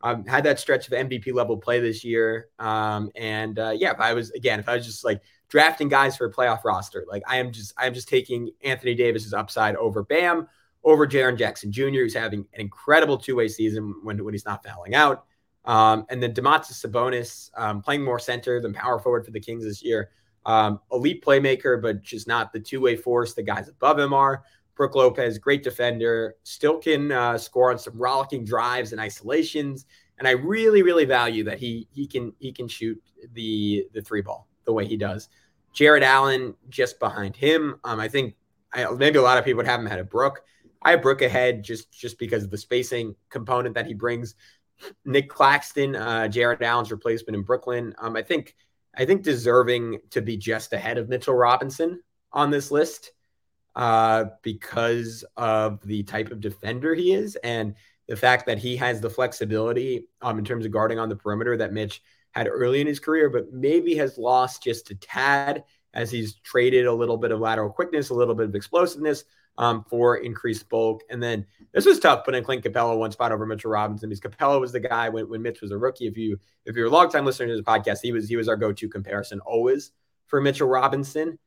Um, 0.01 0.25
had 0.25 0.43
that 0.43 0.60
stretch 0.60 0.88
of 0.88 0.93
MVP 0.93 1.34
level 1.34 1.58
play 1.58 1.80
this 1.80 2.04
year. 2.04 2.49
Um, 2.60 3.10
and 3.15 3.58
uh, 3.58 3.73
yeah, 3.75 3.91
if 3.91 3.99
I 3.99 4.13
was 4.13 4.32
again, 4.32 4.60
if 4.60 4.67
I 4.67 4.75
was 4.75 4.86
just 4.86 5.04
like 5.04 5.21
drafting 5.47 5.89
guys 5.89 6.17
for 6.17 6.25
a 6.25 6.32
playoff 6.32 6.63
roster, 6.63 7.06
like 7.10 7.23
I 7.28 7.38
am 7.38 7.51
just 7.51 7.73
I 7.78 7.88
am 7.88 7.93
just 7.93 8.10
taking 8.10 8.51
Anthony 8.63 8.93
Davis's 8.93 9.34
upside 9.34 9.75
over 9.78 10.04
Bam, 10.04 10.47
over 10.84 11.08
Jaren 11.08 11.38
Jackson 11.38 11.71
Jr., 11.71 11.89
who's 11.89 12.13
having 12.13 12.45
an 12.54 12.62
incredible 12.62 13.17
two 13.17 13.36
way 13.36 13.47
season 13.47 13.95
when 14.04 14.23
when 14.23 14.34
he's 14.34 14.45
not 14.45 14.63
fouling 14.63 14.95
out. 14.95 15.25
Um, 15.65 16.06
and 16.10 16.21
then 16.21 16.34
Domantas 16.34 16.86
Sabonis 16.86 17.49
um, 17.58 17.82
playing 17.82 18.04
more 18.04 18.19
center 18.19 18.62
than 18.62 18.73
power 18.73 18.99
forward 18.99 19.25
for 19.25 19.32
the 19.32 19.39
Kings 19.39 19.63
this 19.63 19.84
year. 19.84 20.12
Um, 20.45 20.79
elite 20.91 21.23
playmaker, 21.23 21.81
but 21.81 22.03
just 22.03 22.27
not 22.27 22.53
the 22.53 22.60
two 22.60 22.81
way 22.81 22.95
force 22.95 23.34
the 23.34 23.43
guys 23.43 23.67
above 23.67 23.97
him 23.97 24.13
are. 24.13 24.43
Brook 24.75 24.95
Lopez, 24.95 25.38
great 25.38 25.63
defender, 25.63 26.36
still 26.43 26.77
can 26.77 27.12
uh, 27.12 27.38
score 27.38 27.71
on 27.71 27.79
some 27.79 27.97
rollicking 27.97 28.43
drives 28.43 28.91
and 28.91 28.99
isolations, 28.99 29.86
and 30.19 30.27
I 30.27 30.31
really, 30.31 30.81
really 30.81 31.05
value 31.05 31.43
that 31.45 31.58
he 31.58 31.88
he 31.91 32.05
can 32.05 32.34
he 32.39 32.51
can 32.51 32.67
shoot 32.67 33.01
the 33.34 33.88
the 33.93 34.01
three 34.01 34.21
ball 34.21 34.47
the 34.65 34.73
way 34.73 34.86
he 34.86 34.97
does. 34.97 35.29
Jarrett 35.73 36.03
Allen 36.03 36.55
just 36.69 36.99
behind 36.99 37.36
him. 37.36 37.79
Um, 37.84 37.99
I 37.99 38.08
think 38.08 38.36
I, 38.73 38.89
maybe 38.91 39.17
a 39.17 39.21
lot 39.21 39.38
of 39.38 39.45
people 39.45 39.58
would 39.58 39.67
have 39.67 39.79
him 39.79 39.88
ahead 39.88 39.99
of 39.99 40.10
Brook. 40.10 40.41
I 40.81 40.91
have 40.91 41.01
Brook 41.01 41.21
ahead 41.21 41.63
just 41.63 41.91
just 41.91 42.19
because 42.19 42.43
of 42.43 42.51
the 42.51 42.58
spacing 42.58 43.15
component 43.29 43.75
that 43.75 43.88
he 43.88 43.93
brings. 43.93 44.36
Nic 45.05 45.29
Claxton, 45.29 45.95
uh, 45.95 46.27
Jarrett 46.27 46.62
Allen's 46.62 46.91
replacement 46.91 47.36
in 47.36 47.43
Brooklyn. 47.43 47.95
Um, 47.97 48.17
I 48.17 48.21
think 48.21 48.55
I 48.97 49.05
think 49.05 49.23
deserving 49.23 49.99
to 50.12 50.21
be 50.21 50.38
just 50.38 50.73
ahead 50.73 50.97
of 50.97 51.10
Mitchell 51.10 51.34
Robinson 51.34 52.01
on 52.31 52.49
this 52.49 52.71
list 52.71 53.12
uh, 53.75 54.25
because 54.41 55.25
of 55.36 55.81
the 55.86 56.03
type 56.03 56.31
of 56.31 56.39
defender 56.39 56.95
he 56.95 57.13
is 57.13 57.36
and 57.38 57.75
the 58.08 58.15
fact 58.15 58.45
that 58.45 58.60
he 58.60 58.77
has 58.77 59.01
the 59.01 59.10
flexibility 59.10 60.08
um, 60.21 60.38
in 60.38 60.45
terms 60.45 60.65
of 60.65 60.71
guarding 60.71 60.99
on 60.99 61.10
the 61.10 61.15
perimeter 61.15 61.58
that 61.58 61.73
Mitch 61.73 62.01
had 62.31 62.47
early 62.47 62.81
in 62.81 62.88
his 62.88 62.99
career, 62.99 63.29
but 63.29 63.51
maybe 63.51 63.95
has 63.95 64.17
lost 64.17 64.63
just 64.63 64.91
a 64.91 64.95
tad 64.95 65.63
as 65.93 66.12
he's 66.12 66.36
traded 66.36 66.86
a 66.86 66.93
little 66.93 67.17
bit 67.17 67.31
of 67.31 67.39
lateral 67.39 67.69
quickness, 67.69 68.10
a 68.10 68.13
little 68.13 68.36
bit 68.36 68.47
of 68.47 68.55
explosiveness 68.55 69.23
um, 69.58 69.86
for 69.89 70.18
increased 70.18 70.68
bulk. 70.70 71.02
And 71.10 71.22
then 71.22 71.46
this 71.74 71.86
was 71.86 72.00
tough 72.00 72.26
putting 72.26 72.44
Clint 72.44 72.63
Capela 72.63 72.98
one 72.98 73.12
spot 73.12 73.32
over 73.32 73.46
Mitchell 73.46 73.72
Robinson 73.72 74.10
because 74.10 74.22
Capela 74.22 74.60
was 74.60 74.72
the 74.72 74.80
guy 74.80 75.10
when, 75.10 75.30
when 75.30 75.41
Mitch 75.41 75.62
was 75.62 75.72
a 75.72 75.78
rookie. 75.78 76.08
If 76.08 76.18
you 76.18 76.39
if 76.65 76.76
you're 76.76 76.88
a 76.88 76.91
long 76.91 77.10
time 77.10 77.26
listener 77.26 77.48
to 77.48 77.54
this 77.54 77.62
podcast, 77.62 78.00
he 78.02 78.12
was 78.12 78.28
he 78.28 78.36
was 78.36 78.48
our 78.48 78.58
go 78.58 78.74
to 78.74 78.89
comparison 78.89 79.39
always 79.41 79.91
for 80.28 80.41
Mitchell 80.41 80.68
Robinson. 80.68 81.39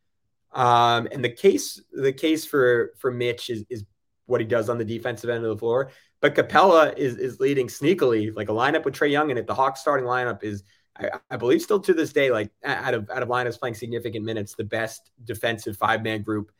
Um, 0.52 1.08
and 1.12 1.22
the 1.22 1.30
case 1.30 1.80
the 1.92 2.12
case 2.12 2.44
for 2.44 2.92
for 2.98 3.10
Mitch 3.10 3.50
is 3.50 3.64
is 3.68 3.84
what 4.26 4.40
he 4.40 4.46
does 4.46 4.68
on 4.68 4.78
the 4.78 4.84
defensive 4.84 5.30
end 5.30 5.44
of 5.44 5.50
the 5.50 5.58
floor. 5.58 5.90
But 6.20 6.34
Capela 6.34 6.96
is 6.96 7.16
is 7.16 7.40
leading 7.40 7.66
sneakily, 7.66 8.34
like 8.34 8.48
a 8.48 8.52
lineup 8.52 8.84
with 8.84 8.94
Trae 8.94 9.10
Young 9.10 9.30
in 9.30 9.38
it. 9.38 9.46
The 9.46 9.54
Hawks 9.54 9.80
starting 9.80 10.06
lineup 10.06 10.42
is, 10.42 10.64
I, 10.96 11.10
I, 11.30 11.36
believe, 11.36 11.62
still 11.62 11.78
to 11.80 11.94
this 11.94 12.12
day, 12.12 12.30
like 12.30 12.50
out 12.64 12.94
of 12.94 13.08
out 13.10 13.22
of 13.22 13.28
lineups 13.28 13.60
playing 13.60 13.74
significant 13.74 14.24
minutes, 14.24 14.54
the 14.54 14.64
best 14.64 15.10
defensive 15.24 15.76
five 15.76 16.02
man 16.02 16.22
group 16.22 16.50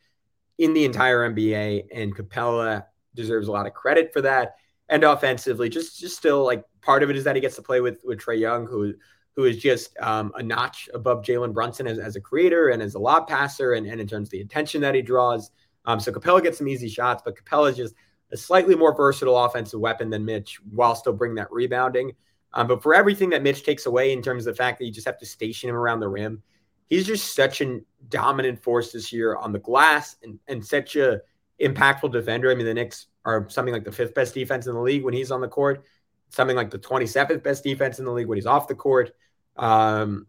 in 0.59 0.73
the 0.73 0.85
entire 0.85 1.27
NBA. 1.27 1.85
And 1.91 2.15
Capela 2.15 2.85
deserves 3.15 3.47
a 3.47 3.51
lot 3.51 3.65
of 3.65 3.73
credit 3.73 4.13
for 4.13 4.21
that. 4.21 4.57
And 4.89 5.03
offensively, 5.03 5.69
just 5.69 5.99
just 5.99 6.17
still 6.17 6.43
like 6.45 6.63
part 6.81 7.03
of 7.03 7.09
it 7.09 7.15
is 7.15 7.23
that 7.23 7.35
he 7.35 7.41
gets 7.41 7.55
to 7.55 7.61
play 7.61 7.81
with 7.81 7.99
with 8.03 8.19
Trae 8.19 8.39
Young, 8.39 8.67
who 8.67 8.93
who 9.35 9.45
is 9.45 9.57
just 9.57 9.97
um, 9.99 10.31
a 10.35 10.43
notch 10.43 10.89
above 10.93 11.23
Jalen 11.23 11.53
Brunson 11.53 11.87
as, 11.87 11.97
as 11.97 12.15
a 12.15 12.21
creator 12.21 12.69
and 12.69 12.81
as 12.81 12.95
a 12.95 12.99
lob 12.99 13.27
passer, 13.27 13.73
and, 13.73 13.87
and 13.87 14.01
in 14.01 14.07
terms 14.07 14.27
of 14.27 14.31
the 14.31 14.41
attention 14.41 14.81
that 14.81 14.95
he 14.95 15.01
draws. 15.01 15.51
Um, 15.85 15.99
so 15.99 16.11
Capela 16.11 16.43
gets 16.43 16.57
some 16.57 16.67
easy 16.67 16.89
shots, 16.89 17.21
but 17.23 17.35
Capela 17.35 17.69
is 17.69 17.77
just 17.77 17.95
a 18.31 18.37
slightly 18.37 18.75
more 18.75 18.95
versatile 18.95 19.37
offensive 19.37 19.79
weapon 19.79 20.09
than 20.09 20.25
Mitch 20.25 20.59
while 20.71 20.95
still 20.95 21.13
bringing 21.13 21.35
that 21.35 21.51
rebounding. 21.51 22.11
Um, 22.53 22.67
but 22.67 22.81
for 22.81 22.95
everything 22.95 23.29
that 23.29 23.43
Mitch 23.43 23.63
takes 23.63 23.85
away 23.85 24.11
in 24.11 24.21
terms 24.21 24.45
of 24.45 24.55
the 24.55 24.57
fact 24.57 24.79
that 24.79 24.85
you 24.85 24.91
just 24.91 25.07
have 25.07 25.19
to 25.19 25.25
station 25.25 25.69
him 25.69 25.75
around 25.75 25.99
the 25.99 26.09
rim, 26.09 26.41
he's 26.89 27.05
just 27.05 27.35
such 27.35 27.61
a 27.61 27.79
dominant 28.09 28.61
force 28.61 28.91
this 28.91 29.13
year 29.13 29.35
on 29.35 29.51
the 29.51 29.59
glass 29.59 30.17
and, 30.23 30.39
and 30.47 30.65
such 30.65 30.95
a 30.95 31.21
impactful 31.61 32.11
defender. 32.11 32.51
I 32.51 32.55
mean, 32.55 32.65
the 32.65 32.73
Knicks 32.73 33.07
are 33.25 33.47
something 33.49 33.73
like 33.73 33.83
the 33.83 33.91
fifth 33.91 34.13
best 34.13 34.33
defense 34.33 34.67
in 34.67 34.73
the 34.73 34.81
league 34.81 35.03
when 35.03 35.13
he's 35.13 35.31
on 35.31 35.41
the 35.41 35.47
court, 35.47 35.85
something 36.29 36.55
like 36.55 36.71
the 36.71 36.79
27th 36.79 37.43
best 37.43 37.63
defense 37.63 37.99
in 37.99 38.05
the 38.05 38.11
league 38.11 38.27
when 38.27 38.37
he's 38.37 38.45
off 38.45 38.67
the 38.67 38.75
court. 38.75 39.11
Um, 39.55 40.25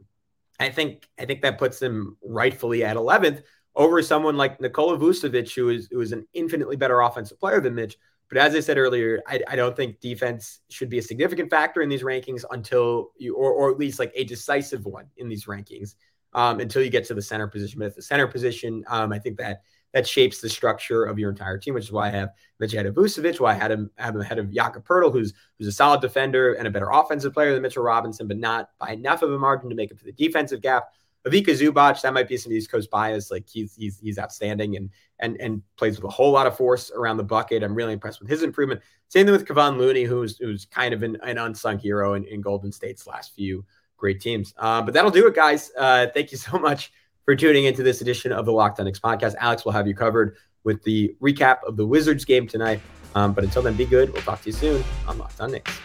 I 0.58 0.68
think 0.68 1.08
I 1.18 1.24
think 1.24 1.42
that 1.42 1.58
puts 1.58 1.80
him 1.80 2.18
rightfully 2.22 2.84
at 2.84 2.96
11th 2.96 3.42
over 3.74 4.02
someone 4.02 4.36
like 4.36 4.60
Nikola 4.60 4.98
Vucevic, 4.98 5.54
who 5.54 5.70
is 5.70 5.88
who 5.90 6.00
is 6.00 6.12
an 6.12 6.26
infinitely 6.34 6.76
better 6.76 7.00
offensive 7.00 7.40
player 7.40 7.60
than 7.60 7.74
Mitch. 7.74 7.96
But 8.28 8.38
as 8.38 8.54
I 8.54 8.60
said 8.60 8.78
earlier, 8.78 9.20
I, 9.26 9.40
I, 9.48 9.56
don't 9.56 9.74
think 9.74 9.98
defense 9.98 10.60
should 10.68 10.88
be 10.88 10.98
a 10.98 11.02
significant 11.02 11.50
factor 11.50 11.82
in 11.82 11.88
these 11.88 12.04
rankings 12.04 12.44
until 12.52 13.10
you, 13.18 13.34
or, 13.34 13.50
or 13.50 13.72
at 13.72 13.76
least 13.76 13.98
like 13.98 14.12
a 14.14 14.22
decisive 14.22 14.84
one 14.84 15.06
in 15.16 15.28
these 15.28 15.46
rankings 15.46 15.96
um, 16.32 16.60
until 16.60 16.82
you 16.82 16.90
get 16.90 17.04
to 17.06 17.14
the 17.14 17.22
center 17.22 17.46
position. 17.46 17.78
But 17.78 17.86
at 17.86 17.96
the 17.96 18.02
center 18.02 18.26
position, 18.26 18.84
um, 18.88 19.12
I 19.12 19.18
think 19.18 19.38
that 19.38 19.62
that 19.92 20.06
shapes 20.06 20.40
the 20.40 20.48
structure 20.48 21.04
of 21.04 21.18
your 21.18 21.30
entire 21.30 21.58
team, 21.58 21.74
which 21.74 21.84
is 21.84 21.92
why 21.92 22.08
I 22.08 22.10
have 22.10 22.30
Mitch 22.58 22.74
ahead 22.74 22.86
of 22.86 22.94
Vucevic, 22.94 23.40
why 23.40 23.52
I 23.52 23.54
had 23.54 23.70
him 23.70 23.90
have 23.96 24.14
him 24.14 24.20
ahead 24.20 24.38
of 24.38 24.52
Jakob 24.52 24.86
Poeltl, 24.86 25.12
who's 25.12 25.32
who's 25.58 25.68
a 25.68 25.72
solid 25.72 26.00
defender 26.00 26.54
and 26.54 26.66
a 26.66 26.70
better 26.70 26.90
offensive 26.90 27.32
player 27.32 27.52
than 27.52 27.62
Mitchell 27.62 27.82
Robinson, 27.82 28.28
but 28.28 28.38
not 28.38 28.70
by 28.78 28.90
enough 28.92 29.22
of 29.22 29.32
a 29.32 29.38
margin 29.38 29.68
to 29.68 29.74
make 29.74 29.90
up 29.90 29.98
for 29.98 30.04
the 30.04 30.12
defensive 30.12 30.62
gap. 30.62 30.90
Ivica 31.26 31.50
Zubac, 31.50 32.00
that 32.00 32.14
might 32.14 32.28
be 32.28 32.38
some 32.38 32.52
East 32.52 32.70
Coast 32.70 32.90
bias. 32.90 33.30
Like 33.30 33.46
he's 33.48 33.74
he's 33.74 33.98
he's 33.98 34.18
outstanding 34.18 34.76
and 34.76 34.90
and 35.18 35.36
and 35.38 35.62
plays 35.76 35.96
with 35.96 36.04
a 36.04 36.14
whole 36.14 36.30
lot 36.30 36.46
of 36.46 36.56
force 36.56 36.90
around 36.94 37.18
the 37.18 37.24
bucket. 37.24 37.62
I'm 37.62 37.74
really 37.74 37.92
impressed 37.92 38.20
with 38.20 38.30
his 38.30 38.42
improvement. 38.42 38.80
Same 39.08 39.26
thing 39.26 39.32
with 39.32 39.46
Kevon 39.46 39.76
Looney, 39.76 40.04
who's 40.04 40.38
who's 40.38 40.64
kind 40.64 40.94
of 40.94 41.02
an, 41.02 41.18
an 41.22 41.36
unsung 41.36 41.78
hero 41.78 42.14
in, 42.14 42.24
in 42.24 42.40
Golden 42.40 42.72
State's 42.72 43.06
last 43.06 43.34
few 43.34 43.64
great 44.00 44.20
teams. 44.20 44.52
Uh, 44.58 44.82
but 44.82 44.94
that'll 44.94 45.10
do 45.10 45.26
it, 45.26 45.34
guys. 45.34 45.70
Uh, 45.78 46.08
thank 46.12 46.32
you 46.32 46.38
so 46.48 46.58
much 46.58 46.92
for 47.24 47.36
tuning 47.36 47.66
into 47.66 47.82
this 47.82 48.00
edition 48.00 48.32
of 48.32 48.46
the 48.46 48.52
Locked 48.52 48.80
On 48.80 48.86
Knicks 48.86 48.98
podcast. 48.98 49.34
Alex 49.38 49.64
will 49.64 49.72
have 49.72 49.86
you 49.86 49.94
covered 49.94 50.36
with 50.64 50.82
the 50.82 51.14
recap 51.22 51.58
of 51.66 51.76
the 51.76 51.86
Wizards 51.86 52.24
game 52.24 52.46
tonight. 52.46 52.80
Um, 53.14 53.32
but 53.32 53.44
until 53.44 53.62
then, 53.62 53.74
be 53.74 53.84
good. 53.86 54.12
We'll 54.12 54.22
talk 54.22 54.42
to 54.42 54.48
you 54.48 54.52
soon 54.52 54.84
on 55.06 55.18
Locked 55.18 55.40
On 55.40 55.50
Knicks. 55.50 55.78